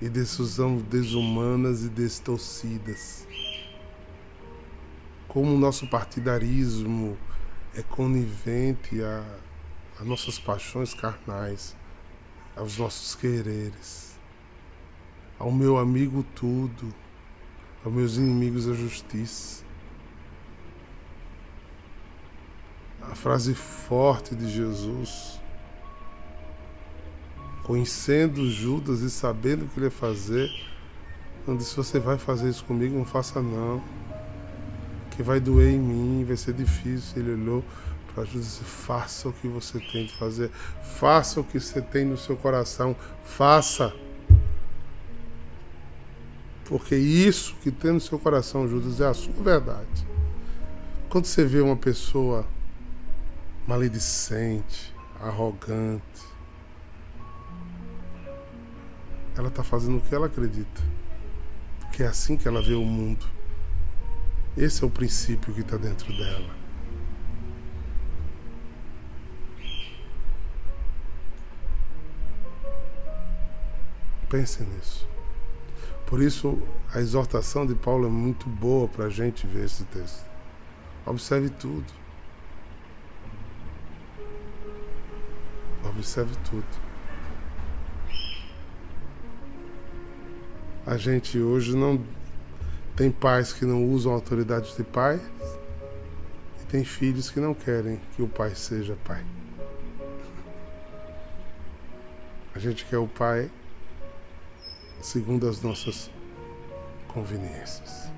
e 0.01 0.09
decisões 0.09 0.81
desumanas 0.81 1.83
e 1.83 1.89
distorcidas. 1.89 3.27
Como 5.27 5.53
o 5.53 5.59
nosso 5.59 5.85
partidarismo 5.85 7.15
é 7.75 7.83
conivente 7.83 9.03
a, 9.03 9.44
a 9.99 10.03
nossas 10.03 10.37
paixões 10.39 10.93
carnais, 10.93 11.75
aos 12.55 12.77
nossos 12.77 13.15
quereres, 13.15 14.17
ao 15.37 15.51
meu 15.51 15.77
amigo 15.77 16.25
tudo, 16.35 16.93
aos 17.83 17.93
meus 17.93 18.17
inimigos 18.17 18.67
a 18.67 18.73
justiça. 18.73 19.63
A 23.01 23.15
frase 23.15 23.53
forte 23.53 24.35
de 24.35 24.49
Jesus 24.49 25.39
conhecendo 27.65 28.47
Judas 28.47 29.01
e 29.01 29.09
sabendo 29.09 29.65
o 29.65 29.67
que 29.67 29.79
ele 29.79 29.87
ia 29.87 29.91
fazer, 29.91 30.49
não 31.45 31.57
disse: 31.57 31.75
Você 31.75 31.99
vai 31.99 32.17
fazer 32.17 32.49
isso 32.49 32.63
comigo? 32.63 32.95
Não 32.95 33.05
faça, 33.05 33.41
não. 33.41 33.83
Que 35.11 35.23
vai 35.23 35.39
doer 35.39 35.73
em 35.73 35.79
mim, 35.79 36.23
vai 36.25 36.37
ser 36.37 36.53
difícil. 36.53 37.21
Ele 37.21 37.33
olhou 37.33 37.63
para 38.15 38.23
Judas 38.23 38.45
e 38.45 38.49
disse: 38.49 38.63
Faça 38.63 39.27
o 39.27 39.33
que 39.33 39.47
você 39.47 39.79
tem 39.79 40.05
de 40.05 40.13
fazer, 40.13 40.49
faça 40.97 41.41
o 41.41 41.43
que 41.43 41.59
você 41.59 41.81
tem 41.81 42.05
no 42.05 42.17
seu 42.17 42.37
coração, 42.37 42.95
faça. 43.25 43.93
Porque 46.63 46.95
isso 46.95 47.55
que 47.61 47.69
tem 47.69 47.91
no 47.91 47.99
seu 47.99 48.17
coração, 48.17 48.67
Judas, 48.67 48.99
é 49.01 49.05
a 49.05 49.13
sua 49.13 49.33
verdade. 49.33 50.07
Quando 51.09 51.25
você 51.25 51.45
vê 51.45 51.59
uma 51.59 51.75
pessoa 51.75 52.47
maledicente, 53.67 54.95
arrogante, 55.21 56.01
ela 59.37 59.49
está 59.49 59.63
fazendo 59.63 59.97
o 59.97 60.01
que 60.01 60.15
ela 60.15 60.25
acredita. 60.25 60.81
Porque 61.81 62.01
é 62.01 62.07
assim 62.07 62.35
que 62.35 62.47
ela 62.47 62.61
vê 62.61 62.73
o 62.73 62.83
mundo. 62.83 63.25
Esse 64.57 64.83
é 64.83 64.87
o 64.87 64.89
princípio 64.89 65.53
que 65.53 65.61
está 65.61 65.77
dentro 65.77 66.11
dela. 66.17 66.64
Pense 74.29 74.63
nisso. 74.63 75.07
Por 76.05 76.21
isso, 76.21 76.61
a 76.93 76.99
exortação 76.99 77.65
de 77.65 77.73
Paulo 77.75 78.07
é 78.07 78.09
muito 78.09 78.47
boa 78.47 78.87
para 78.87 79.05
a 79.05 79.09
gente 79.09 79.47
ver 79.47 79.65
esse 79.65 79.83
texto. 79.85 80.25
Observe 81.05 81.49
tudo. 81.49 81.85
Observe 85.83 86.35
tudo. 86.49 86.65
A 90.85 90.97
gente 90.97 91.39
hoje 91.39 91.75
não 91.75 91.99
tem 92.95 93.11
pais 93.11 93.51
que 93.51 93.65
não 93.65 93.83
usam 93.85 94.11
a 94.11 94.15
autoridade 94.15 94.75
de 94.75 94.83
pai 94.83 95.19
e 96.61 96.65
tem 96.65 96.83
filhos 96.83 97.29
que 97.29 97.39
não 97.39 97.53
querem 97.53 97.99
que 98.15 98.21
o 98.21 98.27
pai 98.27 98.53
seja 98.53 98.95
pai. 99.03 99.25
A 102.53 102.59
gente 102.59 102.85
quer 102.85 102.99
o 102.99 103.07
pai 103.07 103.49
segundo 105.05 105.47
as 105.47 105.61
nossas 105.61 106.09
conveniências. 107.07 108.09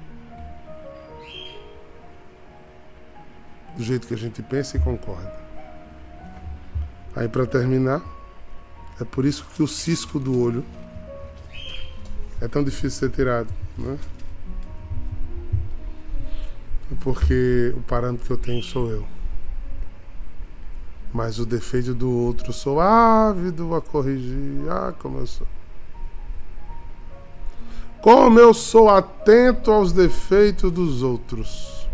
Do 3.76 3.84
jeito 3.84 4.08
que 4.08 4.14
a 4.14 4.18
gente 4.18 4.42
pensa 4.42 4.78
e 4.78 4.80
concorda. 4.80 5.36
Aí 7.14 7.28
para 7.28 7.46
terminar, 7.46 8.02
é 9.02 9.04
por 9.04 9.26
isso 9.26 9.46
que 9.54 9.62
o 9.62 9.68
cisco 9.68 10.18
do 10.18 10.40
olho 10.40 10.64
é 12.40 12.48
tão 12.48 12.64
difícil 12.64 12.92
ser 12.92 13.12
tirado, 13.12 13.54
né? 13.78 14.00
Porque 17.02 17.74
o 17.76 17.82
parâmetro 17.82 18.26
que 18.26 18.32
eu 18.32 18.38
tenho 18.38 18.64
sou 18.64 18.90
eu. 18.90 19.06
Mas 21.14 21.38
o 21.38 21.46
defeito 21.46 21.94
do 21.94 22.10
outro 22.10 22.54
sou 22.54 22.80
ávido 22.80 23.76
a 23.76 23.82
corrigir. 23.82 24.70
Ah, 24.70 24.94
como 24.98 25.20
eu 25.20 25.28
sou. 25.28 25.57
Como 28.08 28.40
eu 28.40 28.54
sou 28.54 28.88
atento 28.90 29.70
aos 29.70 29.92
defeitos 29.92 30.72
dos 30.72 31.04
outros. 31.04 31.90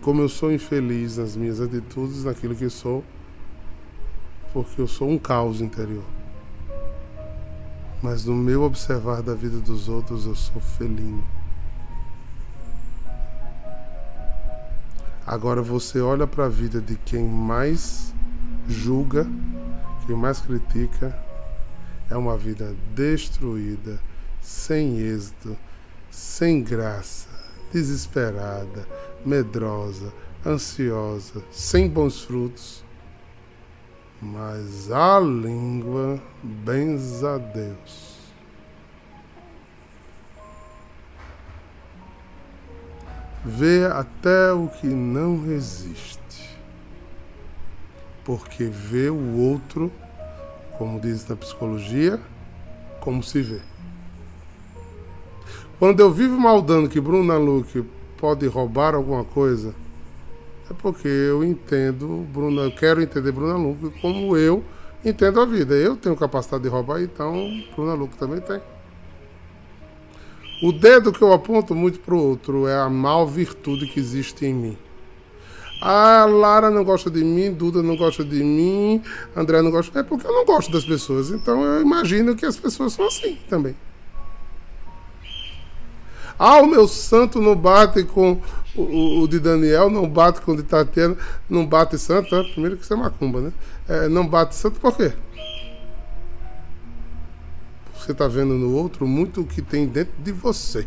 Como 0.00 0.22
eu 0.22 0.28
sou 0.30 0.50
infeliz 0.50 1.18
nas 1.18 1.36
minhas 1.36 1.60
atitudes, 1.60 2.24
naquilo 2.24 2.56
que 2.56 2.70
sou, 2.70 3.04
porque 4.54 4.80
eu 4.80 4.88
sou 4.88 5.06
um 5.10 5.18
caos 5.18 5.60
interior 5.60 6.02
mas 8.02 8.24
no 8.24 8.34
meu 8.34 8.62
observar 8.62 9.20
da 9.20 9.34
vida 9.34 9.58
dos 9.58 9.88
outros 9.88 10.26
eu 10.26 10.34
sou 10.36 10.60
felino. 10.60 11.24
Agora 15.26 15.60
você 15.60 16.00
olha 16.00 16.24
para 16.24 16.44
a 16.44 16.48
vida 16.48 16.80
de 16.80 16.94
quem 16.94 17.26
mais 17.26 18.14
julga, 18.68 19.26
quem 20.06 20.14
mais 20.14 20.40
critica, 20.40 21.18
é 22.10 22.16
uma 22.16 22.36
vida 22.36 22.74
destruída, 22.94 23.98
sem 24.40 24.98
êxito, 24.98 25.56
sem 26.10 26.62
graça, 26.62 27.28
desesperada, 27.72 28.86
medrosa, 29.24 30.12
ansiosa, 30.44 31.42
sem 31.50 31.88
bons 31.88 32.22
frutos 32.22 32.86
mas 34.20 34.90
a 34.90 35.20
língua 35.20 36.20
benza 36.42 37.34
a 37.34 37.38
Deus. 37.38 38.16
Vê 43.44 43.86
até 43.86 44.52
o 44.52 44.66
que 44.68 44.88
não 44.88 45.44
resiste, 45.44 46.58
porque 48.24 48.64
vê 48.64 49.08
o 49.08 49.36
outro, 49.36 49.92
como 50.78 51.00
diz 51.00 51.26
na 51.28 51.36
psicologia, 51.36 52.20
como 53.00 53.22
se 53.22 53.42
vê. 53.42 53.60
Quando 55.78 56.00
eu 56.00 56.10
vivo 56.10 56.38
maldando 56.38 56.88
que 56.88 57.00
Bruna 57.00 57.36
Luque 57.36 57.84
pode 58.16 58.46
roubar 58.46 58.94
alguma 58.94 59.24
coisa, 59.24 59.74
é 60.70 60.74
porque 60.74 61.06
eu 61.06 61.44
entendo, 61.44 62.26
Bruna, 62.32 62.62
eu 62.62 62.72
quero 62.72 63.02
entender 63.02 63.30
Bruna 63.30 63.56
Luco 63.56 63.92
como 64.00 64.36
eu 64.36 64.64
entendo 65.04 65.40
a 65.40 65.44
vida. 65.44 65.74
Eu 65.74 65.96
tenho 65.96 66.16
capacidade 66.16 66.62
de 66.62 66.68
roubar, 66.68 67.02
então 67.02 67.34
Bruna 67.74 67.94
Luco 67.94 68.16
também 68.16 68.40
tem. 68.40 68.60
O 70.62 70.72
dedo 70.72 71.12
que 71.12 71.22
eu 71.22 71.32
aponto 71.32 71.74
muito 71.74 72.00
para 72.00 72.14
o 72.14 72.22
outro 72.22 72.66
é 72.66 72.74
a 72.74 72.88
mal 72.88 73.26
virtude 73.26 73.86
que 73.86 74.00
existe 74.00 74.46
em 74.46 74.54
mim. 74.54 74.78
A 75.80 76.24
Lara 76.24 76.70
não 76.70 76.82
gosta 76.82 77.10
de 77.10 77.22
mim, 77.22 77.52
Duda 77.52 77.82
não 77.82 77.96
gosta 77.96 78.24
de 78.24 78.42
mim, 78.42 79.02
André 79.34 79.60
não 79.60 79.70
gosta. 79.70 80.00
É 80.00 80.02
porque 80.02 80.26
eu 80.26 80.32
não 80.32 80.44
gosto 80.44 80.70
das 80.70 80.84
pessoas. 80.84 81.30
Então 81.30 81.62
eu 81.62 81.82
imagino 81.82 82.34
que 82.34 82.46
as 82.46 82.56
pessoas 82.56 82.94
são 82.94 83.06
assim 83.06 83.38
também. 83.48 83.76
Ah, 86.38 86.60
o 86.60 86.66
meu 86.66 86.86
santo 86.86 87.40
não 87.40 87.56
bate 87.56 88.04
com 88.04 88.40
o, 88.74 89.22
o 89.22 89.28
de 89.28 89.38
Daniel, 89.38 89.88
não 89.88 90.08
bate 90.08 90.40
com 90.42 90.52
o 90.52 90.56
de 90.56 90.62
Tatiana, 90.62 91.16
não 91.48 91.64
bate 91.64 91.98
santo, 91.98 92.34
né? 92.34 92.42
primeiro 92.52 92.76
que 92.76 92.84
isso 92.84 92.92
é 92.92 92.96
macumba, 92.96 93.40
né? 93.40 93.52
É, 93.88 94.08
não 94.08 94.26
bate 94.26 94.54
santo 94.54 94.78
por 94.78 94.94
quê? 94.94 95.12
Você 97.94 98.12
está 98.12 98.28
vendo 98.28 98.54
no 98.54 98.74
outro 98.74 99.06
muito 99.06 99.40
o 99.40 99.46
que 99.46 99.62
tem 99.62 99.86
dentro 99.86 100.12
de 100.22 100.30
você. 100.30 100.86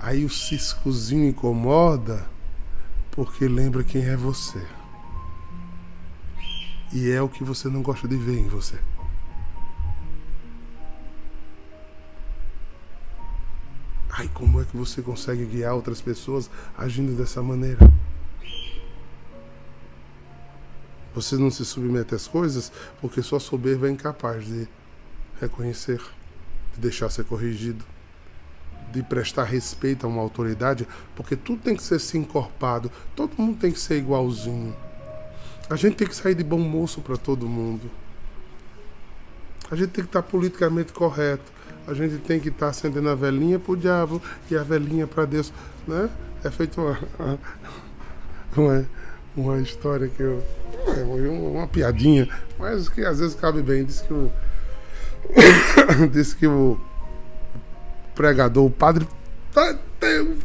Aí 0.00 0.24
o 0.24 0.30
ciscozinho 0.30 1.28
incomoda 1.28 2.28
porque 3.10 3.48
lembra 3.48 3.82
quem 3.82 4.04
é 4.04 4.16
você. 4.16 4.64
E 6.92 7.10
é 7.10 7.20
o 7.20 7.28
que 7.28 7.42
você 7.42 7.68
não 7.68 7.82
gosta 7.82 8.06
de 8.06 8.16
ver 8.16 8.38
em 8.38 8.48
você. 8.48 8.78
Ai, 14.10 14.28
como 14.34 14.60
é 14.60 14.64
que 14.64 14.76
você 14.76 15.02
consegue 15.02 15.44
guiar 15.44 15.74
outras 15.74 16.00
pessoas 16.00 16.50
agindo 16.76 17.16
dessa 17.16 17.42
maneira? 17.42 17.78
Você 21.14 21.36
não 21.36 21.50
se 21.50 21.64
submete 21.64 22.14
às 22.14 22.28
coisas 22.28 22.72
porque 23.00 23.22
sua 23.22 23.40
soberba 23.40 23.88
é 23.88 23.90
incapaz 23.90 24.46
de 24.46 24.68
reconhecer, 25.40 26.00
de 26.74 26.80
deixar 26.80 27.10
ser 27.10 27.24
corrigido. 27.24 27.84
De 28.92 29.02
prestar 29.02 29.44
respeito 29.44 30.06
a 30.06 30.08
uma 30.08 30.22
autoridade, 30.22 30.86
porque 31.14 31.36
tudo 31.36 31.62
tem 31.62 31.76
que 31.76 31.82
ser 31.82 31.98
se 31.98 32.16
encorpado, 32.16 32.90
todo 33.14 33.32
mundo 33.38 33.58
tem 33.58 33.70
que 33.70 33.80
ser 33.80 33.98
igualzinho. 33.98 34.74
A 35.70 35.76
gente 35.76 35.96
tem 35.96 36.08
que 36.08 36.16
sair 36.16 36.34
de 36.34 36.42
bom 36.42 36.58
moço 36.58 37.00
para 37.00 37.16
todo 37.16 37.46
mundo. 37.46 37.90
A 39.70 39.76
gente 39.76 39.90
tem 39.90 40.02
que 40.02 40.08
estar 40.08 40.22
politicamente 40.22 40.92
correto. 40.92 41.52
A 41.86 41.92
gente 41.92 42.18
tem 42.18 42.40
que 42.40 42.48
estar 42.48 42.68
acendendo 42.68 43.08
a 43.08 43.14
velhinha 43.14 43.58
para 43.58 43.72
o 43.72 43.76
diabo 43.76 44.22
e 44.50 44.56
a 44.56 44.62
velhinha 44.62 45.06
para 45.06 45.26
Deus. 45.26 45.52
Né? 45.86 46.08
É 46.42 46.50
feito 46.50 46.80
uma, 46.80 47.38
uma, 48.56 48.88
uma 49.36 49.58
história 49.60 50.08
que 50.08 50.22
eu. 50.22 50.42
É 50.86 51.02
uma 51.02 51.66
piadinha, 51.66 52.28
mas 52.58 52.88
que 52.88 53.04
às 53.04 53.18
vezes 53.18 53.34
cabe 53.34 53.62
bem. 53.62 53.84
Diz 53.84 54.00
que 54.00 54.12
o. 54.12 54.32
diz 56.12 56.32
que 56.32 56.46
o 56.46 56.80
pregador, 58.18 58.66
o 58.66 58.70
padre 58.70 59.06
tá, 59.54 59.78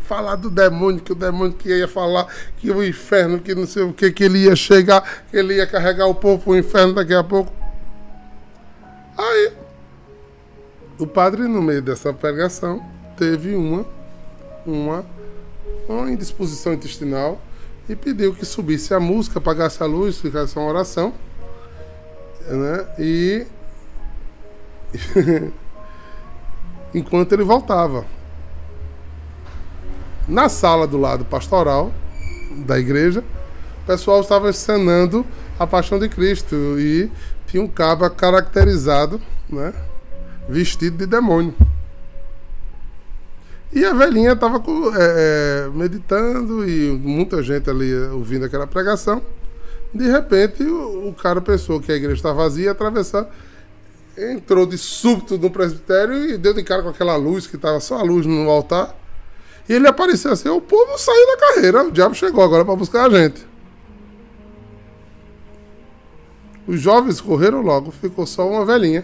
falar 0.03 0.35
do 0.35 0.51
demônio, 0.51 1.01
que 1.01 1.11
o 1.11 1.15
demônio 1.15 1.53
que 1.53 1.69
ia 1.69 1.87
falar, 1.87 2.27
que 2.57 2.69
o 2.69 2.83
inferno, 2.83 3.39
que 3.39 3.55
não 3.55 3.65
sei 3.65 3.81
o 3.81 3.91
que, 3.91 4.11
que 4.11 4.25
ele 4.25 4.43
ia 4.43 4.55
chegar, 4.55 5.25
que 5.31 5.35
ele 5.35 5.55
ia 5.55 5.65
carregar 5.65 6.05
o 6.05 6.13
povo 6.13 6.43
para 6.43 6.51
o 6.51 6.55
inferno 6.55 6.93
daqui 6.93 7.15
a 7.15 7.23
pouco. 7.23 7.51
Aí, 9.17 9.53
o 10.99 11.07
padre, 11.07 11.47
no 11.47 11.63
meio 11.63 11.81
dessa 11.81 12.13
pregação, 12.13 12.79
teve 13.17 13.55
uma, 13.55 13.83
uma, 14.67 15.03
uma 15.89 16.11
indisposição 16.11 16.73
intestinal 16.73 17.41
e 17.89 17.95
pediu 17.95 18.35
que 18.35 18.45
subisse 18.45 18.93
a 18.93 18.99
música, 18.99 19.39
apagasse 19.39 19.81
a 19.81 19.87
luz, 19.87 20.19
ficasse 20.19 20.55
uma 20.59 20.67
oração. 20.67 21.11
Né? 22.47 22.87
E. 22.99 23.47
enquanto 26.93 27.33
ele 27.33 27.43
voltava. 27.43 28.05
Na 30.27 30.47
sala 30.47 30.87
do 30.87 30.97
lado 30.97 31.25
pastoral 31.25 31.91
da 32.65 32.79
igreja, 32.79 33.23
o 33.83 33.85
pessoal 33.85 34.21
estava 34.21 34.49
encenando 34.49 35.25
a 35.59 35.67
Paixão 35.67 35.99
de 35.99 36.07
Cristo 36.07 36.55
e 36.79 37.11
tinha 37.47 37.61
um 37.61 37.67
cabo 37.67 38.09
caracterizado, 38.09 39.21
né, 39.49 39.73
vestido 40.47 40.97
de 40.97 41.05
demônio. 41.05 41.53
E 43.73 43.83
a 43.83 43.93
velhinha 43.93 44.33
estava 44.33 44.57
é, 44.57 45.65
é, 45.65 45.69
meditando 45.73 46.67
e 46.67 46.91
muita 46.91 47.41
gente 47.41 47.69
ali 47.69 47.91
ouvindo 48.07 48.45
aquela 48.45 48.67
pregação. 48.67 49.21
De 49.91 50.09
repente, 50.09 50.63
o, 50.63 51.09
o 51.09 51.13
cara 51.13 51.41
pensou 51.41 51.81
que 51.81 51.91
a 51.91 51.95
igreja 51.95 52.15
estava 52.15 52.35
vazia 52.35 52.65
e 52.65 52.69
atravessar. 52.69 53.27
Entrou 54.17 54.65
de 54.65 54.77
súbito 54.77 55.37
no 55.37 55.49
presbitério 55.49 56.29
e 56.29 56.37
deu 56.37 56.53
de 56.53 56.63
cara 56.63 56.83
com 56.83 56.89
aquela 56.89 57.15
luz 57.15 57.47
que 57.47 57.55
estava 57.55 57.79
só 57.79 57.97
a 57.97 58.03
luz 58.03 58.25
no 58.25 58.49
altar. 58.49 58.95
E 59.67 59.73
ele 59.73 59.87
apareceu 59.87 60.31
assim: 60.31 60.49
o 60.49 60.61
povo 60.61 60.97
saiu 60.97 61.27
da 61.27 61.37
carreira, 61.37 61.83
o 61.83 61.91
diabo 61.91 62.13
chegou 62.13 62.43
agora 62.43 62.63
para 62.63 62.75
buscar 62.75 63.05
a 63.05 63.09
gente. 63.09 63.45
Os 66.67 66.79
jovens 66.79 67.19
correram 67.19 67.61
logo, 67.61 67.91
ficou 67.91 68.25
só 68.25 68.47
uma 68.47 68.65
velhinha. 68.65 69.03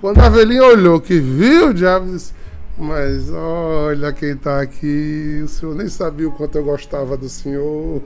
Quando 0.00 0.18
a 0.20 0.28
velhinha 0.28 0.64
olhou 0.64 1.00
que 1.00 1.18
viu 1.18 1.68
o 1.68 1.74
diabo, 1.74 2.10
disse: 2.10 2.32
Mas 2.78 3.30
olha 3.30 4.12
quem 4.12 4.30
está 4.30 4.60
aqui, 4.60 5.42
o 5.44 5.48
senhor 5.48 5.74
nem 5.74 5.88
sabia 5.88 6.28
o 6.28 6.32
quanto 6.32 6.56
eu 6.56 6.64
gostava 6.64 7.16
do 7.16 7.28
senhor. 7.28 8.02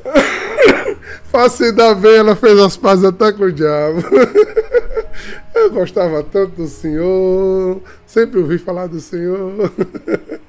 Face 1.25 1.73
da 1.73 1.93
velha, 1.93 2.19
ela 2.19 2.37
fez 2.37 2.59
as 2.59 2.77
pazes 2.77 3.05
até 3.05 3.33
com 3.33 3.45
o 3.45 3.53
diabo. 3.53 4.03
Eu 5.55 5.71
gostava 5.71 6.23
tanto 6.23 6.57
do 6.57 6.69
Senhor, 6.69 7.81
sempre 8.07 8.39
ouvi 8.39 8.59
falar 8.59 8.87
do 8.87 9.01
Senhor. 9.01 9.73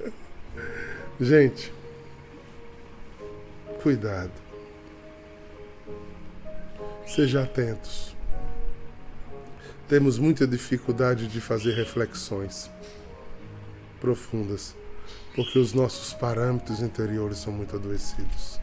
Gente, 1.20 1.74
cuidado. 3.82 4.32
Sejam 7.08 7.42
atentos. 7.42 8.16
Temos 9.88 10.20
muita 10.20 10.46
dificuldade 10.46 11.28
de 11.28 11.40
fazer 11.40 11.74
reflexões 11.74 12.70
profundas, 14.02 14.76
porque 15.34 15.58
os 15.58 15.74
nossos 15.74 16.14
parâmetros 16.14 16.82
interiores 16.82 17.38
são 17.38 17.54
muito 17.54 17.76
adoecidos. 17.76 18.60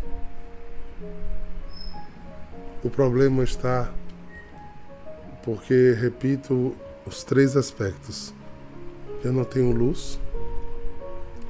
O 2.82 2.90
problema 2.90 3.42
está 3.42 3.92
porque, 5.42 5.92
repito, 5.92 6.74
os 7.06 7.22
três 7.22 7.56
aspectos. 7.56 8.34
Eu 9.22 9.32
não 9.32 9.44
tenho 9.44 9.72
luz, 9.72 10.18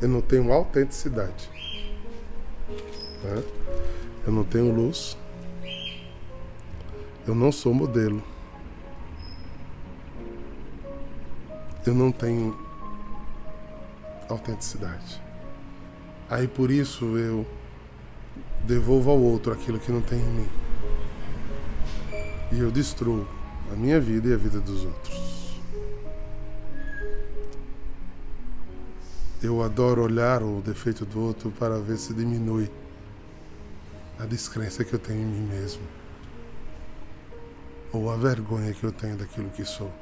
eu 0.00 0.08
não 0.08 0.20
tenho 0.20 0.52
autenticidade. 0.52 1.50
Né? 3.22 3.42
Eu 4.26 4.32
não 4.32 4.44
tenho 4.44 4.74
luz, 4.74 5.16
eu 7.26 7.34
não 7.34 7.50
sou 7.52 7.72
modelo. 7.72 8.22
Eu 11.86 11.94
não 11.94 12.10
tenho 12.10 12.56
autenticidade. 14.28 15.22
Aí 16.28 16.48
por 16.48 16.70
isso 16.70 17.16
eu 17.16 17.46
devolvo 18.66 19.10
ao 19.10 19.20
outro 19.20 19.52
aquilo 19.52 19.78
que 19.78 19.92
não 19.92 20.00
tem 20.00 20.18
em 20.18 20.30
mim. 20.30 20.48
E 22.52 22.58
eu 22.58 22.70
destruo 22.70 23.26
a 23.72 23.76
minha 23.76 24.00
vida 24.00 24.28
e 24.28 24.34
a 24.34 24.36
vida 24.36 24.60
dos 24.60 24.84
outros. 24.84 25.60
Eu 29.42 29.62
adoro 29.62 30.02
olhar 30.02 30.42
o 30.42 30.62
defeito 30.62 31.04
do 31.04 31.20
outro 31.20 31.50
para 31.50 31.78
ver 31.78 31.98
se 31.98 32.14
diminui 32.14 32.70
a 34.18 34.24
descrença 34.24 34.84
que 34.84 34.94
eu 34.94 34.98
tenho 34.98 35.20
em 35.20 35.26
mim 35.26 35.46
mesmo, 35.46 35.82
ou 37.92 38.10
a 38.10 38.16
vergonha 38.16 38.72
que 38.72 38.84
eu 38.84 38.92
tenho 38.92 39.16
daquilo 39.16 39.50
que 39.50 39.64
sou, 39.64 39.92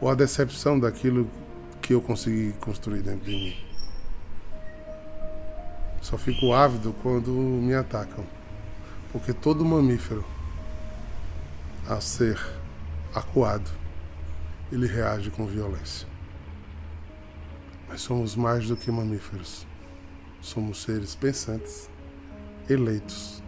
ou 0.00 0.10
a 0.10 0.14
decepção 0.14 0.78
daquilo 0.78 1.30
que 1.80 1.94
eu 1.94 2.02
consegui 2.02 2.52
construir 2.60 3.02
dentro 3.02 3.24
de 3.24 3.30
mim. 3.30 3.65
Só 6.06 6.16
fico 6.16 6.52
ávido 6.52 6.94
quando 7.02 7.32
me 7.32 7.74
atacam, 7.74 8.24
porque 9.10 9.32
todo 9.32 9.64
mamífero 9.64 10.24
a 11.88 12.00
ser 12.00 12.38
acuado, 13.12 13.68
ele 14.70 14.86
reage 14.86 15.32
com 15.32 15.44
violência. 15.46 16.06
Mas 17.88 18.02
somos 18.02 18.36
mais 18.36 18.68
do 18.68 18.76
que 18.76 18.88
mamíferos. 18.88 19.66
Somos 20.40 20.80
seres 20.80 21.16
pensantes, 21.16 21.90
eleitos, 22.70 23.42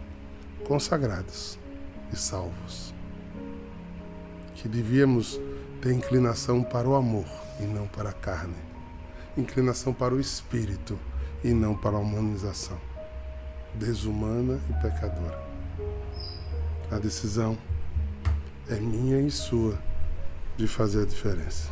consagrados 0.67 1.57
e 2.11 2.17
salvos. 2.17 2.93
Que 4.55 4.67
devíamos 4.67 5.39
ter 5.81 5.93
inclinação 5.93 6.61
para 6.61 6.89
o 6.89 6.95
amor 6.95 7.25
e 7.61 7.63
não 7.63 7.87
para 7.87 8.09
a 8.09 8.13
carne, 8.13 8.57
inclinação 9.37 9.93
para 9.93 10.13
o 10.13 10.19
espírito 10.19 10.99
e 11.43 11.53
não 11.53 11.75
para 11.75 11.95
a 11.95 11.99
humanização, 11.99 12.79
desumana 13.75 14.59
e 14.69 14.73
pecadora. 14.81 15.39
A 16.91 16.97
decisão 16.97 17.57
é 18.69 18.75
minha 18.75 19.21
e 19.21 19.31
sua 19.31 19.79
de 20.57 20.67
fazer 20.67 21.03
a 21.03 21.05
diferença. 21.05 21.71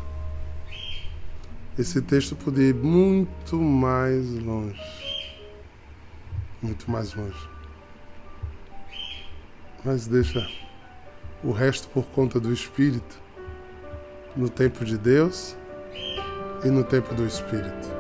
Esse 1.78 2.02
texto 2.02 2.36
poderia 2.36 2.70
ir 2.70 2.76
muito 2.76 3.56
mais 3.58 4.28
longe. 4.30 4.82
Muito 6.62 6.90
mais 6.90 7.14
longe. 7.14 7.50
Mas 9.84 10.08
deixa 10.08 10.48
o 11.44 11.52
resto 11.52 11.88
por 11.90 12.06
conta 12.06 12.40
do 12.40 12.52
Espírito, 12.52 13.22
no 14.36 14.50
tempo 14.50 14.84
de 14.84 14.98
Deus 14.98 15.56
e 16.64 16.70
no 16.70 16.84
tempo 16.84 17.14
do 17.14 17.26
Espírito. 17.28 17.97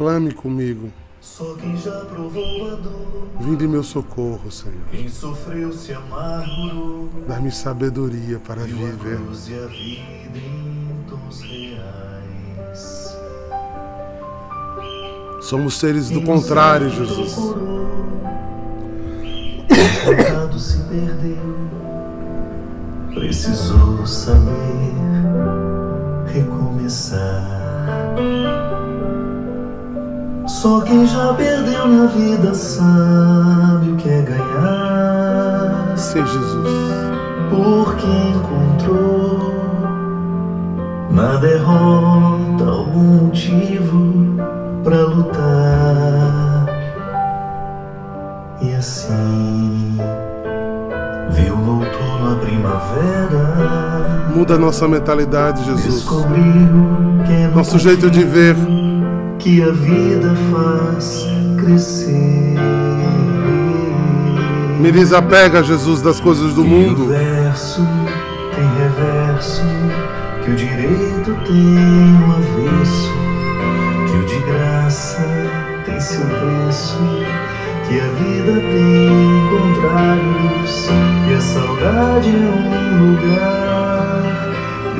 Clame 0.00 0.32
comigo 0.32 0.90
só 1.20 1.54
quem 1.56 1.76
já 1.76 2.06
provou 2.06 2.72
a 2.72 2.74
dor. 2.76 3.28
Vinde 3.38 3.68
meu 3.68 3.82
socorro, 3.82 4.50
Senhor. 4.50 4.80
Quem 4.90 5.10
sofreu 5.10 5.70
se 5.74 5.92
amargurou. 5.92 7.10
Dá-me 7.28 7.50
sabedoria 7.50 8.38
para 8.38 8.62
Viu 8.62 8.78
viver. 8.78 9.16
A 9.16 9.18
cruz 9.18 9.48
e 9.50 9.54
a 9.56 9.66
vida 9.66 10.38
em 10.38 11.04
tons 11.06 11.42
reais. 11.42 13.14
Somos 15.42 15.78
seres 15.78 16.08
do 16.08 16.22
Quem 16.22 16.24
contrário, 16.24 16.88
Jesus. 16.88 17.36
O 17.36 17.54
se 20.58 20.78
perdeu. 20.84 21.58
Precisou 23.12 24.06
saber 24.06 24.94
recomeçar. 26.32 27.60
Só 30.60 30.82
quem 30.82 31.06
já 31.06 31.32
perdeu 31.32 31.88
na 31.88 32.04
vida 32.08 32.52
sabe 32.52 33.92
o 33.92 33.96
que 33.96 34.10
é 34.10 34.20
ganhar. 34.20 35.94
Sim, 35.96 36.18
Jesus. 36.18 36.68
porque 37.48 38.06
encontrou 38.36 39.54
na 41.10 41.36
derrota 41.36 42.64
algum 42.66 43.24
motivo 43.24 44.36
para 44.84 45.00
lutar. 45.06 46.66
E 48.60 48.74
assim 48.74 49.96
viu 51.30 51.54
o 51.54 51.78
outono 51.78 52.32
a 52.32 52.36
primavera. 52.36 54.28
Muda 54.36 54.56
a 54.56 54.58
nossa 54.58 54.86
mentalidade, 54.86 55.64
Jesus. 55.64 55.94
Descobriu 55.94 56.44
que 57.26 57.32
é 57.32 57.48
no 57.48 57.56
Nosso 57.56 57.78
jeito 57.78 58.10
de 58.10 58.22
ver. 58.24 58.54
Que 59.40 59.62
a 59.62 59.72
vida 59.72 60.34
faz 60.50 61.26
crescer. 61.56 62.54
Me 64.78 64.92
desapega, 64.92 65.62
Jesus, 65.62 66.02
das 66.02 66.20
coisas 66.20 66.52
do 66.54 66.62
Que 66.62 66.68
o 66.68 66.70
mundo. 66.70 67.06
verso 67.08 67.80
tem 68.54 68.68
reverso, 68.82 69.62
que 70.44 70.50
o 70.50 70.56
direito 70.56 71.34
tem 71.46 71.56
um 71.56 72.32
avesso, 72.32 73.12
que 74.06 74.16
o 74.18 74.26
de 74.26 74.38
graça 74.44 75.26
tem 75.86 75.98
seu 76.00 76.20
preço, 76.20 76.98
que 77.88 77.98
a 77.98 78.08
vida 78.08 78.60
tem 78.60 79.48
contrários, 79.50 80.88
e 81.30 81.34
a 81.34 81.40
saudade 81.40 82.28
é 82.28 82.94
um 82.94 83.10
lugar 83.10 84.49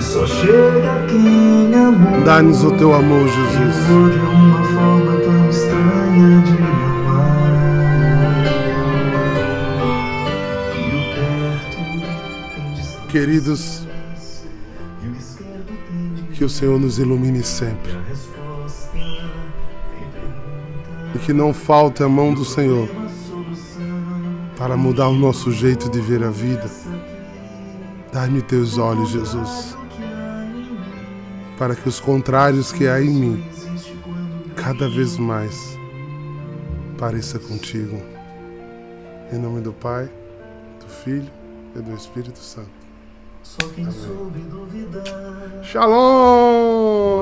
só 0.03 0.27
chega 0.27 1.07
quem 1.09 1.75
amou. 1.75 2.25
Dá-nos 2.25 2.65
o 2.65 2.71
teu 2.73 2.95
amor, 2.95 3.27
Jesus. 3.29 3.85
De 4.13 4.19
uma 4.19 4.65
forma 4.65 5.21
tão 5.21 5.51
estranha 5.51 6.43
de 6.43 6.53
amar. 6.53 6.81
Queridos, 13.09 13.87
que 16.35 16.45
o 16.45 16.49
Senhor 16.49 16.79
nos 16.79 16.99
ilumine 16.99 17.43
sempre. 17.43 17.93
E 21.15 21.19
que 21.19 21.33
não 21.33 21.53
falte 21.53 22.03
a 22.03 22.09
mão 22.09 22.33
do 22.33 22.45
Senhor 22.45 22.89
para 24.57 24.77
mudar 24.77 25.09
o 25.09 25.15
nosso 25.15 25.51
jeito 25.51 25.91
de 25.91 26.01
ver 26.01 26.23
a 26.23 26.31
vida. 26.31 26.71
Dai-me 28.13 28.43
teus 28.43 28.79
olhos, 28.79 29.11
Jesus, 29.11 29.70
para 31.61 31.77
que 31.77 31.87
os 31.87 32.01
contrários 32.01 32.73
que 32.73 32.89
há 32.89 33.03
em 33.03 33.11
mim 33.11 33.45
cada 34.57 34.89
vez 34.89 35.19
mais 35.19 35.77
pareça 36.99 37.39
contigo. 37.39 38.01
Em 39.31 39.37
nome 39.37 39.61
do 39.61 39.71
Pai, 39.71 40.11
do 40.81 40.87
Filho 40.89 41.31
e 41.77 41.81
do 41.81 41.95
Espírito 41.95 42.39
Santo. 42.39 42.71
só 43.43 43.69
quem 43.75 43.91
soube 43.91 44.39
duvidar. 44.41 45.63
Shalom! 45.63 47.21